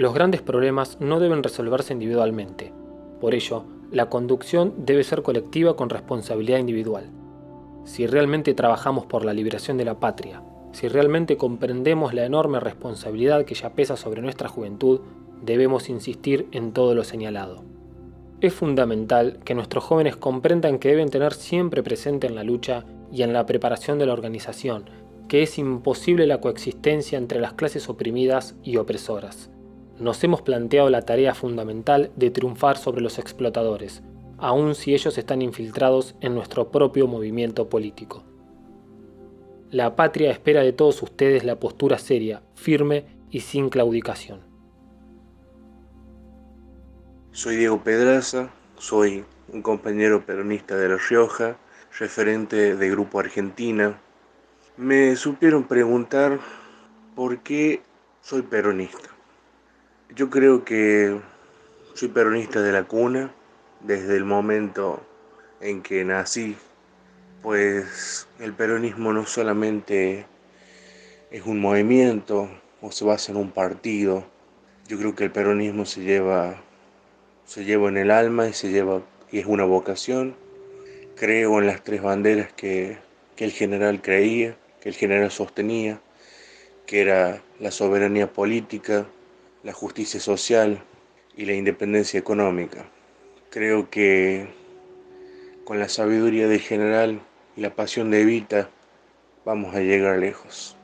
Los 0.01 0.15
grandes 0.15 0.41
problemas 0.41 0.97
no 0.99 1.21
deben 1.21 1.43
resolverse 1.43 1.93
individualmente. 1.93 2.73
Por 3.21 3.35
ello, 3.35 3.65
la 3.93 4.09
conducción 4.09 4.73
debe 4.79 5.05
ser 5.05 5.21
colectiva 5.21 5.77
con 5.77 5.91
responsabilidad 5.91 6.57
individual. 6.57 7.11
Si 7.85 8.07
realmente 8.07 8.55
trabajamos 8.55 9.05
por 9.05 9.27
la 9.27 9.35
liberación 9.35 9.77
de 9.77 9.85
la 9.85 10.01
patria, 10.01 10.43
si 10.73 10.89
realmente 10.89 11.37
comprendemos 11.37 12.15
la 12.15 12.25
enorme 12.25 12.61
responsabilidad 12.61 13.45
que 13.45 13.55
ya 13.55 13.75
pesa 13.75 13.99
sobre 13.99 14.23
nuestra 14.23 14.49
juventud, 14.49 15.01
debemos 15.43 15.91
insistir 15.91 16.49
en 16.51 16.73
todo 16.73 16.95
lo 16.95 17.05
señalado. 17.05 17.63
Es 18.41 18.55
fundamental 18.55 19.41
que 19.45 19.55
nuestros 19.55 19.85
jóvenes 19.85 20.17
comprendan 20.17 20.79
que 20.79 20.89
deben 20.89 21.11
tener 21.11 21.35
siempre 21.35 21.83
presente 21.83 22.27
en 22.27 22.37
la 22.37 22.43
lucha 22.43 22.87
y 23.13 23.21
en 23.21 23.35
la 23.35 23.45
preparación 23.45 23.99
de 23.99 24.07
la 24.07 24.15
organización 24.15 24.85
que 25.29 25.43
es 25.43 25.59
imposible 25.59 26.27
la 26.27 26.41
coexistencia 26.41 27.19
entre 27.19 27.39
las 27.39 27.53
clases 27.53 27.89
oprimidas 27.91 28.57
y 28.65 28.79
opresoras. 28.79 29.51
Nos 30.01 30.25
hemos 30.25 30.41
planteado 30.41 30.89
la 30.89 31.03
tarea 31.03 31.35
fundamental 31.35 32.11
de 32.17 32.31
triunfar 32.31 32.79
sobre 32.79 33.03
los 33.03 33.19
explotadores, 33.19 34.03
aun 34.39 34.75
si 34.75 34.95
ellos 34.95 35.19
están 35.19 35.43
infiltrados 35.43 36.15
en 36.23 36.35
nuestro 36.35 36.71
propio 36.71 37.07
movimiento 37.07 37.69
político. 37.69 38.25
La 39.71 39.97
patria 39.97 40.31
espera 40.31 40.63
de 40.63 40.73
todos 40.73 41.03
ustedes 41.03 41.45
la 41.45 41.61
postura 41.61 41.99
seria, 41.99 42.43
firme 42.55 43.05
y 43.31 43.41
sin 43.41 43.69
claudicación. 43.69 44.41
Soy 47.33 47.57
Diego 47.57 47.85
Pedraza, 47.85 48.49
soy 48.79 49.27
un 49.53 49.61
compañero 49.61 50.25
peronista 50.25 50.77
de 50.77 50.89
La 50.89 50.97
Rioja, 50.97 51.59
referente 51.99 52.75
de 52.75 52.91
Grupo 52.91 53.21
Argentina. 53.21 54.01
Me 54.79 55.15
supieron 55.17 55.65
preguntar 55.65 56.41
por 57.15 57.41
qué 57.41 57.83
soy 58.23 58.41
peronista. 58.41 59.20
Yo 60.17 60.29
creo 60.29 60.65
que 60.65 61.21
soy 61.95 62.09
peronista 62.09 62.61
de 62.61 62.73
la 62.73 62.83
cuna 62.83 63.33
desde 63.79 64.17
el 64.17 64.25
momento 64.25 65.01
en 65.61 65.83
que 65.83 66.05
nací 66.05 66.57
pues 67.43 68.27
el 68.41 68.53
peronismo 68.53 69.13
no 69.13 69.25
solamente 69.25 70.27
es 71.31 71.47
un 71.47 71.61
movimiento 71.61 72.51
o 72.81 72.91
se 72.91 73.05
basa 73.05 73.31
en 73.31 73.39
un 73.39 73.53
partido. 73.53 74.25
Yo 74.89 74.99
creo 74.99 75.15
que 75.15 75.23
el 75.23 75.31
peronismo 75.31 75.87
se 75.87 76.03
lleva, 76.03 76.61
se 77.47 77.65
lleva 77.65 77.89
en 77.89 77.97
el 77.97 78.11
alma 78.11 78.49
y 78.49 78.53
se 78.53 78.71
lleva 78.71 79.03
y 79.31 79.39
es 79.39 79.47
una 79.47 79.65
vocación. 79.65 80.35
Creo 81.15 81.61
en 81.61 81.69
las 81.69 81.85
tres 81.85 82.03
banderas 82.03 82.53
que, 82.53 82.99
que 83.37 83.45
el 83.45 83.53
general 83.53 84.03
creía, 84.03 84.57
que 84.81 84.89
el 84.89 84.97
general 84.97 85.31
sostenía, 85.31 86.01
que 86.85 87.01
era 87.01 87.43
la 87.61 87.71
soberanía 87.71 88.33
política, 88.33 89.07
la 89.63 89.73
justicia 89.73 90.21
social 90.21 90.83
y 91.37 91.45
la 91.45 91.55
independencia 91.55 92.19
económica. 92.19 92.89
Creo 93.51 93.91
que 93.91 94.49
con 95.65 95.79
la 95.79 95.89
sabiduría 95.89 96.49
del 96.49 96.61
general 96.61 97.21
y 97.57 97.61
la 97.61 97.75
pasión 97.75 98.11
de 98.11 98.23
Evita, 98.23 98.71
vamos 99.45 99.75
a 99.75 99.81
llegar 99.81 100.19
lejos. 100.19 100.77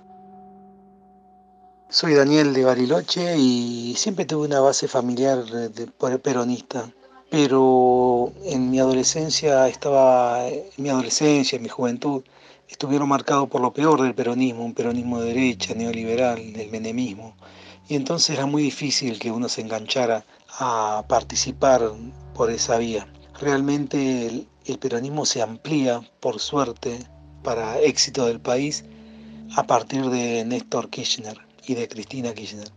Soy 1.88 2.14
Daniel 2.14 2.52
de 2.52 2.64
Bariloche 2.64 3.36
y 3.38 3.94
siempre 3.96 4.24
tuve 4.24 4.46
una 4.46 4.60
base 4.60 4.88
familiar 4.88 5.44
de, 5.44 6.18
peronista, 6.18 6.90
pero 7.30 8.32
en 8.44 8.70
mi 8.70 8.80
adolescencia 8.80 9.68
estaba, 9.68 10.48
en 10.48 10.64
mi 10.78 10.88
adolescencia, 10.88 11.56
en 11.56 11.62
mi 11.62 11.68
juventud, 11.68 12.24
estuvieron 12.68 13.08
marcados 13.08 13.48
por 13.48 13.60
lo 13.60 13.72
peor 13.72 14.02
del 14.02 14.14
peronismo, 14.14 14.64
un 14.64 14.74
peronismo 14.74 15.20
de 15.20 15.28
derecha, 15.28 15.74
neoliberal, 15.74 16.52
del 16.52 16.70
menemismo. 16.70 17.36
Y 17.88 17.94
entonces 17.94 18.36
era 18.36 18.46
muy 18.46 18.62
difícil 18.62 19.18
que 19.18 19.30
uno 19.30 19.48
se 19.48 19.60
enganchara 19.60 20.24
a 20.58 21.04
participar 21.08 21.92
por 22.34 22.50
esa 22.50 22.78
vía. 22.78 23.06
Realmente 23.40 24.26
el, 24.26 24.48
el 24.64 24.78
peronismo 24.78 25.24
se 25.26 25.42
amplía, 25.42 26.00
por 26.20 26.40
suerte, 26.40 26.98
para 27.42 27.78
éxito 27.80 28.26
del 28.26 28.40
país, 28.40 28.84
a 29.54 29.64
partir 29.64 30.08
de 30.10 30.44
Néstor 30.44 30.90
Kirchner 30.90 31.38
y 31.66 31.74
de 31.74 31.88
Cristina 31.88 32.34
Kirchner. 32.34 32.70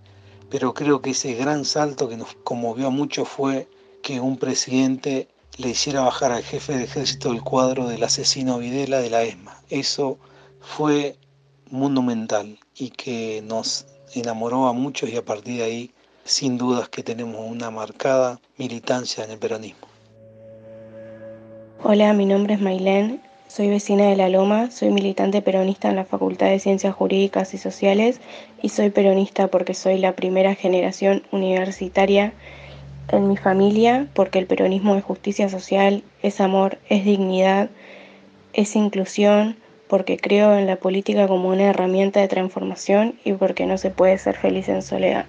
Pero 0.49 0.73
creo 0.73 1.01
que 1.01 1.11
ese 1.11 1.33
gran 1.33 1.65
salto 1.65 2.07
que 2.07 2.17
nos 2.17 2.35
conmovió 2.43 2.91
mucho 2.91 3.25
fue 3.25 3.67
que 4.03 4.19
un 4.19 4.37
presidente 4.37 5.27
le 5.57 5.69
hiciera 5.69 6.01
bajar 6.01 6.31
al 6.31 6.43
jefe 6.43 6.77
de 6.77 6.85
ejército 6.85 7.31
el 7.31 7.41
cuadro 7.41 7.87
del 7.87 8.03
asesino 8.03 8.59
Videla 8.59 8.99
de 8.99 9.09
la 9.09 9.23
ESMA. 9.23 9.61
Eso 9.69 10.17
fue 10.61 11.17
monumental 11.69 12.59
y 12.75 12.91
que 12.91 13.41
nos 13.45 13.85
enamoró 14.15 14.67
a 14.67 14.73
muchos 14.73 15.09
y 15.09 15.17
a 15.17 15.23
partir 15.23 15.57
de 15.57 15.63
ahí, 15.63 15.91
sin 16.23 16.57
dudas 16.57 16.89
que 16.89 17.03
tenemos 17.03 17.41
una 17.45 17.71
marcada 17.71 18.39
militancia 18.57 19.23
en 19.23 19.31
el 19.31 19.39
peronismo. 19.39 19.87
Hola, 21.83 22.13
mi 22.13 22.25
nombre 22.25 22.55
es 22.55 22.61
Mailén, 22.61 23.21
soy 23.47 23.69
vecina 23.69 24.05
de 24.05 24.15
La 24.15 24.29
Loma, 24.29 24.69
soy 24.69 24.91
militante 24.91 25.41
peronista 25.41 25.89
en 25.89 25.95
la 25.95 26.05
Facultad 26.05 26.47
de 26.49 26.59
Ciencias 26.59 26.93
Jurídicas 26.93 27.53
y 27.53 27.57
Sociales 27.57 28.19
y 28.61 28.69
soy 28.69 28.91
peronista 28.91 29.47
porque 29.47 29.73
soy 29.73 29.97
la 29.97 30.13
primera 30.13 30.53
generación 30.53 31.23
universitaria 31.31 32.33
en 33.07 33.27
mi 33.27 33.37
familia, 33.37 34.07
porque 34.13 34.39
el 34.39 34.45
peronismo 34.45 34.95
es 34.95 35.03
justicia 35.03 35.49
social, 35.49 36.03
es 36.21 36.41
amor, 36.41 36.77
es 36.89 37.05
dignidad, 37.05 37.69
es 38.53 38.75
inclusión, 38.75 39.55
porque 39.89 40.17
creo 40.17 40.55
en 40.55 40.67
la 40.67 40.77
política 40.77 41.27
como 41.27 41.49
una 41.49 41.63
herramienta 41.63 42.21
de 42.21 42.27
transformación 42.27 43.19
y 43.25 43.33
porque 43.33 43.65
no 43.65 43.77
se 43.77 43.89
puede 43.89 44.17
ser 44.17 44.37
feliz 44.37 44.69
en 44.69 44.81
soledad. 44.81 45.25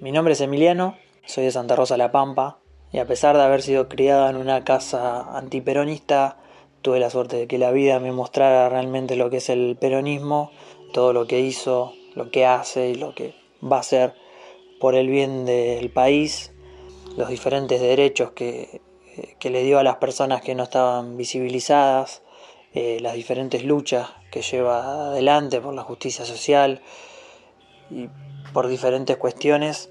Mi 0.00 0.12
nombre 0.12 0.32
es 0.32 0.40
Emiliano, 0.40 0.96
soy 1.26 1.44
de 1.44 1.50
Santa 1.50 1.76
Rosa 1.76 1.98
La 1.98 2.12
Pampa, 2.12 2.60
y 2.92 2.98
a 2.98 3.06
pesar 3.06 3.36
de 3.36 3.42
haber 3.42 3.62
sido 3.62 3.88
criada 3.88 4.30
en 4.30 4.36
una 4.36 4.64
casa 4.64 5.36
antiperonista, 5.36 6.38
tuve 6.80 7.00
la 7.00 7.10
suerte 7.10 7.36
de 7.36 7.46
que 7.46 7.58
la 7.58 7.72
vida 7.72 8.00
me 8.00 8.12
mostrara 8.12 8.68
realmente 8.68 9.16
lo 9.16 9.30
que 9.30 9.38
es 9.38 9.50
el 9.50 9.76
peronismo, 9.78 10.50
todo 10.92 11.12
lo 11.12 11.26
que 11.26 11.40
hizo, 11.40 11.92
lo 12.14 12.30
que 12.30 12.46
hace 12.46 12.90
y 12.90 12.94
lo 12.94 13.14
que 13.14 13.34
va 13.62 13.76
a 13.76 13.80
hacer 13.80 14.14
por 14.80 14.94
el 14.94 15.08
bien 15.08 15.44
del 15.44 15.90
país, 15.90 16.52
los 17.16 17.28
diferentes 17.28 17.80
derechos 17.80 18.30
que, 18.30 18.80
le 19.42 19.62
dio 19.62 19.78
a 19.78 19.82
las 19.82 19.96
personas 19.96 20.40
que 20.40 20.54
no 20.54 20.62
estaban 20.62 21.16
visibilizadas, 21.16 22.22
eh, 22.74 22.98
las 23.00 23.14
diferentes 23.14 23.64
luchas 23.64 24.08
que 24.30 24.42
lleva 24.42 25.08
adelante 25.08 25.60
por 25.60 25.74
la 25.74 25.82
justicia 25.82 26.24
social 26.24 26.80
y 27.90 28.08
por 28.52 28.68
diferentes 28.68 29.16
cuestiones, 29.16 29.90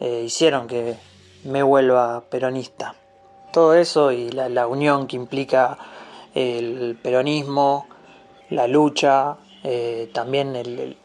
eh, 0.00 0.22
hicieron 0.24 0.66
que 0.66 0.96
me 1.44 1.62
vuelva 1.62 2.22
peronista. 2.30 2.94
Todo 3.52 3.74
eso 3.74 4.12
y 4.12 4.30
la, 4.30 4.66
unión 4.66 5.06
que 5.06 5.16
implica 5.16 5.78
el 6.34 6.98
peronismo, 7.02 7.86
la 8.50 8.66
lucha, 8.68 9.36
eh, 9.64 10.10
también 10.12 10.54
eh, 10.54 10.96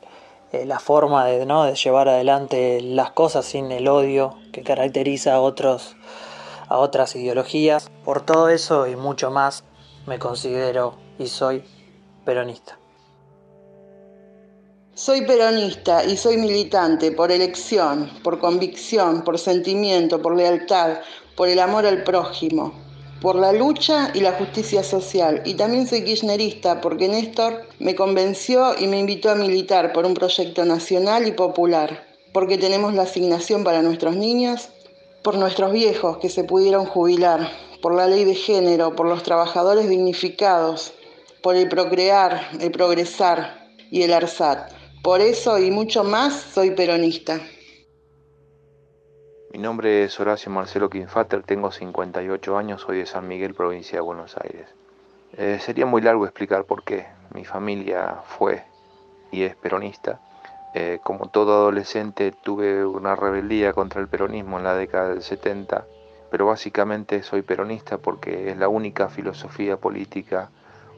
la 0.65 0.79
forma 0.79 1.25
de, 1.25 1.45
¿no? 1.45 1.63
de 1.63 1.75
llevar 1.75 2.09
adelante 2.09 2.81
las 2.81 3.11
cosas 3.11 3.45
sin 3.45 3.71
el 3.71 3.87
odio 3.87 4.35
que 4.51 4.61
caracteriza 4.61 5.35
a, 5.35 5.41
otros, 5.41 5.95
a 6.67 6.77
otras 6.77 7.15
ideologías. 7.15 7.89
Por 8.03 8.21
todo 8.21 8.49
eso 8.49 8.87
y 8.87 8.95
mucho 8.95 9.31
más 9.31 9.63
me 10.05 10.19
considero 10.19 11.02
y 11.19 11.27
soy 11.27 11.63
peronista. 12.25 12.77
Soy 14.95 15.21
peronista 15.21 16.05
y 16.05 16.17
soy 16.17 16.37
militante 16.37 17.11
por 17.11 17.31
elección, 17.31 18.11
por 18.23 18.39
convicción, 18.39 19.23
por 19.23 19.39
sentimiento, 19.39 20.21
por 20.21 20.37
lealtad, 20.37 20.99
por 21.35 21.49
el 21.49 21.59
amor 21.59 21.85
al 21.87 22.03
prójimo, 22.03 22.73
por 23.19 23.35
la 23.35 23.53
lucha 23.53 24.11
y 24.13 24.19
la 24.19 24.33
justicia 24.33 24.83
social. 24.83 25.41
Y 25.45 25.55
también 25.55 25.87
soy 25.87 26.03
kirchnerista 26.03 26.79
porque 26.79 27.07
Néstor 27.07 27.65
me 27.79 27.95
convenció 27.95 28.75
y 28.77 28.85
me 28.87 28.99
invitó 28.99 29.31
a 29.31 29.35
militar 29.35 29.93
por 29.93 30.05
un 30.05 30.13
proyecto 30.13 30.63
nacional 30.63 31.27
y 31.27 31.31
popular, 31.31 32.05
porque 32.31 32.57
tenemos 32.57 32.93
la 32.93 33.03
asignación 33.03 33.63
para 33.63 33.81
nuestros 33.81 34.15
niños, 34.15 34.69
por 35.23 35.37
nuestros 35.37 35.71
viejos 35.71 36.17
que 36.17 36.29
se 36.29 36.43
pudieron 36.43 36.85
jubilar, 36.85 37.49
por 37.81 37.95
la 37.95 38.07
ley 38.07 38.25
de 38.25 38.35
género, 38.35 38.95
por 38.95 39.07
los 39.07 39.23
trabajadores 39.23 39.89
dignificados, 39.89 40.93
por 41.43 41.55
el 41.55 41.69
procrear, 41.69 42.41
el 42.59 42.71
progresar 42.71 43.67
y 43.91 44.01
el 44.01 44.13
ARSAT 44.13 44.71
por 45.03 45.19
eso 45.19 45.59
y 45.59 45.69
mucho 45.69 46.05
más 46.05 46.33
soy 46.33 46.71
peronista. 46.71 47.37
Mi 49.51 49.59
nombre 49.59 50.05
es 50.05 50.17
Horacio 50.17 50.49
Marcelo 50.49 50.89
Quinfater, 50.89 51.43
tengo 51.43 51.73
58 51.73 52.57
años, 52.57 52.81
soy 52.81 52.99
de 52.99 53.05
San 53.05 53.27
Miguel, 53.27 53.53
provincia 53.53 53.97
de 53.97 54.01
Buenos 54.01 54.37
Aires. 54.37 54.65
Eh, 55.35 55.59
sería 55.59 55.85
muy 55.85 56.01
largo 56.01 56.23
explicar 56.23 56.63
por 56.63 56.85
qué. 56.85 57.05
Mi 57.33 57.43
familia 57.43 58.21
fue 58.25 58.63
y 59.29 59.43
es 59.43 59.57
peronista. 59.57 60.21
Eh, 60.73 60.99
como 61.03 61.27
todo 61.27 61.51
adolescente 61.51 62.31
tuve 62.31 62.85
una 62.85 63.17
rebeldía 63.17 63.73
contra 63.73 63.99
el 63.99 64.07
peronismo 64.07 64.57
en 64.57 64.63
la 64.63 64.75
década 64.75 65.09
del 65.09 65.21
70, 65.21 65.85
pero 66.31 66.45
básicamente 66.45 67.23
soy 67.23 67.41
peronista 67.41 67.97
porque 67.97 68.51
es 68.51 68.57
la 68.57 68.69
única 68.69 69.09
filosofía 69.09 69.75
política 69.75 70.49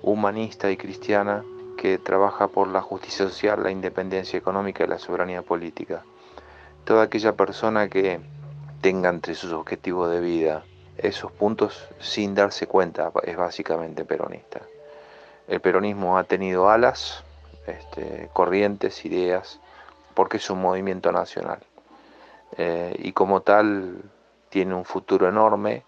humanista 0.06 0.70
y 0.70 0.78
cristiana 0.78 1.44
que 1.78 1.98
trabaja 1.98 2.48
por 2.48 2.68
la 2.68 2.82
justicia 2.82 3.28
social, 3.28 3.64
la 3.64 3.72
independencia 3.72 4.38
económica 4.38 4.84
y 4.84 4.88
la 4.88 5.00
soberanía 5.00 5.42
política. 5.42 6.04
Toda 6.86 7.04
aquella 7.04 7.34
persona 7.34 7.90
que 7.90 8.22
tenga 8.82 9.10
entre 9.10 9.34
sus 9.34 9.52
objetivos 9.52 10.12
de 10.12 10.20
vida 10.22 10.64
esos 10.98 11.32
puntos 11.32 11.90
sin 12.00 12.36
darse 12.36 12.68
cuenta 12.68 13.12
es 13.24 13.36
básicamente 13.36 14.06
peronista. 14.06 14.62
El 15.48 15.60
peronismo 15.60 16.18
ha 16.18 16.24
tenido 16.24 16.70
alas, 16.70 17.24
este, 17.68 18.30
corrientes, 18.32 19.04
ideas, 19.06 19.60
porque 20.14 20.38
es 20.38 20.50
un 20.50 20.62
movimiento 20.62 21.12
nacional. 21.12 21.60
eh, 22.58 22.96
y 23.00 23.12
como 23.12 23.42
tal 23.42 24.04
tiene 24.50 24.76
un 24.76 24.86
futuro 24.86 25.28
enorme 25.28 25.84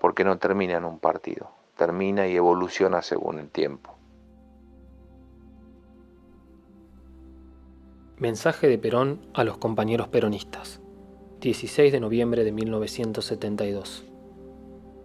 porque 0.00 0.24
no 0.24 0.38
termina 0.38 0.76
en 0.76 0.84
un 0.84 0.98
partido, 0.98 1.50
termina 1.76 2.26
y 2.26 2.34
evoluciona 2.34 3.02
según 3.02 3.38
el 3.38 3.50
tiempo. 3.50 3.94
Mensaje 8.18 8.66
de 8.66 8.78
Perón 8.78 9.20
a 9.34 9.44
los 9.44 9.58
compañeros 9.58 10.08
peronistas. 10.08 10.80
16 11.40 11.92
de 11.92 12.00
noviembre 12.00 12.44
de 12.44 12.52
1972. 12.52 14.06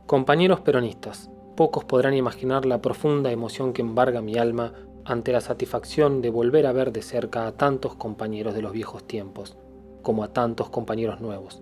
Compañeros 0.08 0.62
peronistas, 0.62 1.30
pocos 1.58 1.84
podrán 1.84 2.14
imaginar 2.14 2.66
la 2.66 2.82
profunda 2.82 3.32
emoción 3.32 3.74
que 3.74 3.82
embarga 3.82 4.22
mi 4.22 4.38
alma 4.38 4.74
ante 5.04 5.34
la 5.34 5.42
satisfacción 5.42 6.22
de 6.22 6.30
volver 6.30 6.66
a 6.66 6.72
ver 6.72 6.94
de 6.94 7.02
cerca 7.02 7.48
a 7.48 7.52
tantos 7.52 7.96
compañeros 7.96 8.54
de 8.54 8.62
los 8.62 8.72
viejos 8.72 9.04
tiempos, 9.06 9.58
como 10.02 10.24
a 10.24 10.32
tantos 10.32 10.70
compañeros 10.70 11.20
nuevos. 11.20 11.62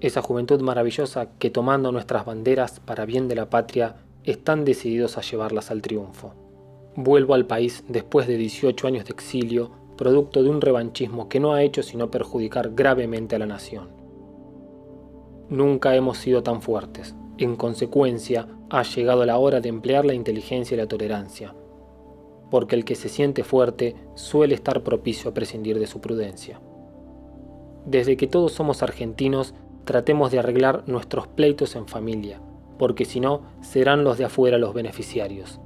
Esa 0.00 0.22
juventud 0.22 0.60
maravillosa 0.62 1.28
que 1.38 1.50
tomando 1.50 1.92
nuestras 1.92 2.24
banderas 2.24 2.80
para 2.80 3.04
bien 3.04 3.28
de 3.28 3.34
la 3.34 3.50
patria 3.50 3.96
están 4.24 4.64
decididos 4.64 5.18
a 5.18 5.20
llevarlas 5.20 5.70
al 5.70 5.82
triunfo. 5.82 6.32
Vuelvo 6.96 7.34
al 7.34 7.46
país 7.46 7.84
después 7.86 8.26
de 8.26 8.38
18 8.38 8.86
años 8.86 9.04
de 9.04 9.12
exilio, 9.12 9.70
producto 9.98 10.42
de 10.42 10.48
un 10.48 10.62
revanchismo 10.62 11.28
que 11.28 11.38
no 11.38 11.52
ha 11.52 11.62
hecho 11.62 11.82
sino 11.82 12.10
perjudicar 12.10 12.70
gravemente 12.74 13.36
a 13.36 13.38
la 13.38 13.46
nación. 13.46 13.90
Nunca 15.50 15.94
hemos 15.94 16.16
sido 16.16 16.42
tan 16.42 16.62
fuertes. 16.62 17.14
En 17.36 17.56
consecuencia, 17.56 18.48
ha 18.70 18.82
llegado 18.82 19.26
la 19.26 19.36
hora 19.36 19.60
de 19.60 19.68
emplear 19.68 20.06
la 20.06 20.14
inteligencia 20.14 20.74
y 20.74 20.78
la 20.78 20.86
tolerancia, 20.86 21.54
porque 22.50 22.76
el 22.76 22.84
que 22.84 22.94
se 22.94 23.08
siente 23.08 23.44
fuerte 23.44 23.96
suele 24.14 24.54
estar 24.54 24.82
propicio 24.82 25.30
a 25.30 25.34
prescindir 25.34 25.78
de 25.78 25.86
su 25.86 26.00
prudencia. 26.00 26.60
Desde 27.84 28.16
que 28.16 28.26
todos 28.26 28.52
somos 28.52 28.82
argentinos, 28.82 29.54
tratemos 29.84 30.30
de 30.30 30.38
arreglar 30.38 30.84
nuestros 30.86 31.26
pleitos 31.26 31.76
en 31.76 31.86
familia, 31.86 32.40
porque 32.78 33.04
si 33.04 33.20
no, 33.20 33.42
serán 33.60 34.04
los 34.04 34.18
de 34.18 34.24
afuera 34.24 34.58
los 34.58 34.74
beneficiarios. 34.74 35.60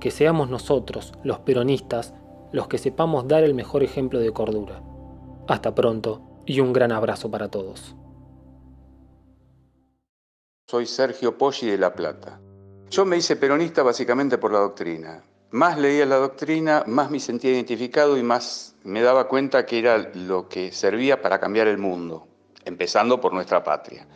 Que 0.00 0.10
seamos 0.10 0.50
nosotros, 0.50 1.12
los 1.22 1.40
peronistas, 1.40 2.14
los 2.52 2.68
que 2.68 2.78
sepamos 2.78 3.28
dar 3.28 3.44
el 3.44 3.54
mejor 3.54 3.82
ejemplo 3.82 4.20
de 4.20 4.32
cordura. 4.32 4.82
Hasta 5.48 5.74
pronto 5.74 6.22
y 6.46 6.60
un 6.60 6.72
gran 6.72 6.92
abrazo 6.92 7.30
para 7.30 7.48
todos. 7.48 7.96
Soy 10.68 10.86
Sergio 10.86 11.38
Poggi 11.38 11.66
de 11.66 11.78
La 11.78 11.94
Plata. 11.94 12.40
Yo 12.90 13.04
me 13.04 13.16
hice 13.16 13.36
peronista 13.36 13.82
básicamente 13.82 14.38
por 14.38 14.52
la 14.52 14.60
doctrina. 14.60 15.22
Más 15.50 15.78
leía 15.78 16.06
la 16.06 16.16
doctrina, 16.16 16.84
más 16.86 17.10
me 17.10 17.20
sentía 17.20 17.52
identificado 17.52 18.16
y 18.16 18.22
más 18.22 18.74
me 18.82 19.00
daba 19.02 19.28
cuenta 19.28 19.64
que 19.64 19.78
era 19.78 20.10
lo 20.14 20.48
que 20.48 20.72
servía 20.72 21.22
para 21.22 21.38
cambiar 21.38 21.68
el 21.68 21.78
mundo, 21.78 22.26
empezando 22.66 23.20
por 23.20 23.32
nuestra 23.32 23.64
patria. 23.64 24.06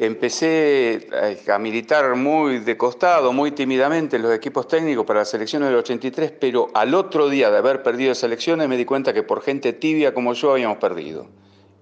Empecé 0.00 1.08
a 1.52 1.58
militar 1.58 2.14
muy 2.14 2.60
de 2.60 2.76
costado, 2.76 3.32
muy 3.32 3.50
tímidamente 3.50 4.14
en 4.14 4.22
los 4.22 4.32
equipos 4.32 4.68
técnicos 4.68 5.04
para 5.04 5.20
las 5.20 5.34
elecciones 5.34 5.70
del 5.70 5.78
83, 5.78 6.30
pero 6.38 6.68
al 6.72 6.94
otro 6.94 7.28
día 7.28 7.50
de 7.50 7.58
haber 7.58 7.82
perdido 7.82 8.12
esas 8.12 8.24
elecciones 8.24 8.68
me 8.68 8.76
di 8.76 8.84
cuenta 8.84 9.12
que 9.12 9.24
por 9.24 9.42
gente 9.42 9.72
tibia 9.72 10.14
como 10.14 10.34
yo 10.34 10.52
habíamos 10.52 10.78
perdido. 10.78 11.26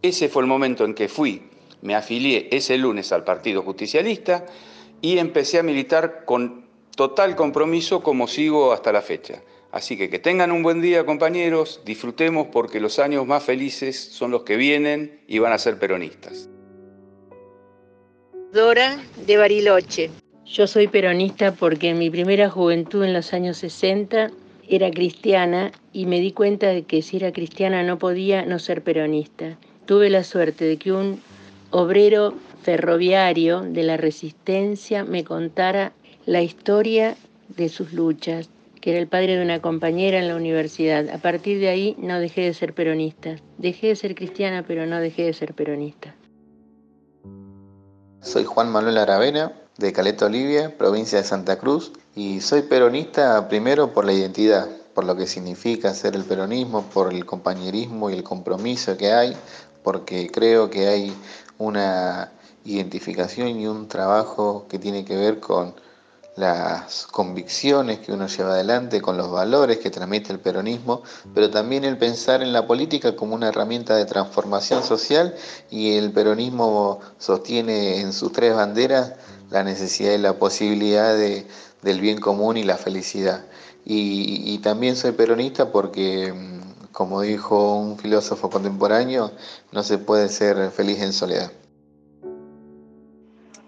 Ese 0.01 0.31
fue 0.31 0.43
el 0.43 0.49
momento 0.49 0.87
en 0.87 0.95
que 0.95 1.09
fui, 1.09 1.51
me 1.83 1.95
afilié 1.95 2.49
ese 2.53 2.79
lunes 2.79 3.13
al 3.13 3.23
Partido 3.23 3.61
Justicialista 3.61 4.47
y 5.03 5.19
empecé 5.19 5.59
a 5.59 5.63
militar 5.63 6.25
con 6.25 6.65
total 6.97 7.37
compromiso 7.37 8.03
como 8.03 8.27
sigo 8.29 8.73
hasta 8.73 8.93
la 8.93 9.03
fecha. 9.03 9.43
Así 9.77 9.99
que 9.99 10.09
que 10.09 10.19
tengan 10.19 10.53
un 10.53 10.63
buen 10.63 10.81
día 10.81 11.05
compañeros, 11.05 11.83
disfrutemos 11.85 12.47
porque 12.47 12.81
los 12.81 12.99
años 12.99 13.27
más 13.27 13.43
felices 13.45 13.95
son 13.95 14.31
los 14.31 14.43
que 14.43 14.57
vienen 14.57 15.21
y 15.29 15.39
van 15.39 15.53
a 15.53 15.59
ser 15.59 15.79
peronistas. 15.79 16.49
Dora 18.55 18.97
de 19.27 19.37
Bariloche. 19.37 20.09
Yo 20.47 20.67
soy 20.67 20.89
peronista 20.89 21.53
porque 21.53 21.91
en 21.91 21.99
mi 21.99 22.09
primera 22.09 22.49
juventud 22.49 23.05
en 23.05 23.13
los 23.13 23.35
años 23.35 23.59
60 23.59 24.31
era 24.67 24.91
cristiana 24.91 25.73
y 25.93 26.07
me 26.07 26.21
di 26.21 26.33
cuenta 26.33 26.69
de 26.69 26.85
que 26.85 27.03
si 27.03 27.19
era 27.19 27.31
cristiana 27.31 27.83
no 27.83 27.99
podía 27.99 28.47
no 28.47 28.59
ser 28.59 28.81
peronista. 28.81 29.59
Tuve 29.85 30.09
la 30.09 30.25
suerte 30.25 30.65
de 30.65 30.79
que 30.79 30.93
un 30.93 31.21
obrero 31.71 32.33
ferroviario 32.63 33.61
de 33.61 33.83
la 33.83 33.99
resistencia 33.99 35.05
me 35.05 35.23
contara 35.23 35.93
la 36.25 36.41
historia 36.41 37.15
de 37.55 37.69
sus 37.69 37.93
luchas, 37.93 38.49
que 38.87 38.93
era 38.93 39.01
el 39.01 39.09
padre 39.09 39.35
de 39.35 39.43
una 39.43 39.61
compañera 39.61 40.21
en 40.21 40.29
la 40.29 40.37
universidad. 40.37 41.09
A 41.09 41.19
partir 41.19 41.59
de 41.59 41.69
ahí 41.69 41.97
no 41.99 42.21
dejé 42.21 42.43
de 42.43 42.55
ser 42.55 42.73
peronista. 42.73 43.35
Dejé 43.59 43.89
de 43.89 43.97
ser 43.97 44.15
cristiana, 44.15 44.65
pero 44.65 44.87
no 44.87 45.01
dejé 45.01 45.25
de 45.25 45.33
ser 45.33 45.55
peronista. 45.55 46.15
Soy 48.21 48.45
Juan 48.45 48.71
Manuel 48.71 48.99
Aravena, 48.99 49.53
de 49.77 49.93
Caleta 49.93 50.27
Olivia, 50.27 50.79
provincia 50.79 51.19
de 51.19 51.25
Santa 51.25 51.59
Cruz, 51.59 51.95
y 52.15 52.41
soy 52.41 52.63
peronista 52.63 53.49
primero 53.49 53.93
por 53.93 54.05
la 54.05 54.13
identidad, 54.13 54.69
por 54.95 55.05
lo 55.05 55.17
que 55.17 55.27
significa 55.27 55.93
ser 55.93 56.15
el 56.15 56.23
peronismo, 56.23 56.85
por 56.95 57.13
el 57.13 57.27
compañerismo 57.27 58.09
y 58.09 58.13
el 58.13 58.23
compromiso 58.23 58.97
que 58.97 59.11
hay, 59.11 59.37
porque 59.83 60.31
creo 60.31 60.71
que 60.71 60.87
hay 60.87 61.13
una 61.59 62.31
identificación 62.65 63.49
y 63.49 63.67
un 63.67 63.89
trabajo 63.89 64.67
que 64.69 64.79
tiene 64.79 65.05
que 65.05 65.17
ver 65.17 65.41
con 65.41 65.75
las 66.37 67.07
convicciones 67.07 68.01
que 68.01 68.13
uno 68.13 68.27
lleva 68.27 68.53
adelante, 68.53 69.01
con 69.01 69.17
los 69.17 69.31
valores 69.31 69.79
que 69.79 69.91
transmite 69.91 70.33
el 70.33 70.39
peronismo, 70.39 71.03
pero 71.35 71.51
también 71.51 71.85
el 71.85 71.97
pensar 71.97 72.43
en 72.43 72.53
la 72.53 72.67
política 72.67 73.17
como 73.17 73.35
una 73.35 73.49
herramienta 73.49 73.97
de 73.97 74.05
transformación 74.05 74.83
social 74.83 75.35
y 75.71 75.97
el 75.97 76.13
peronismo 76.13 77.01
sostiene 77.19 78.01
en 78.01 78.13
sus 78.13 78.33
tres 78.33 78.55
banderas 78.55 79.15
la 79.51 79.65
necesidad 79.65 80.13
y 80.13 80.19
la 80.19 80.39
posibilidad 80.39 81.17
de, 81.17 81.47
del 81.83 82.01
bien 82.01 82.21
común 82.21 82.59
y 82.59 82.65
la 82.65 82.77
felicidad. 82.77 83.47
Y, 83.87 84.43
y 84.53 84.59
también 84.59 84.97
soy 84.97 85.13
peronista 85.13 85.73
porque, 85.73 86.35
como 86.93 87.23
dijo 87.23 87.77
un 87.77 87.99
filósofo 87.99 88.51
contemporáneo, 88.51 89.33
no 89.73 89.83
se 89.83 89.97
puede 89.97 90.29
ser 90.29 90.71
feliz 90.71 91.01
en 91.01 91.13
soledad. 91.15 91.51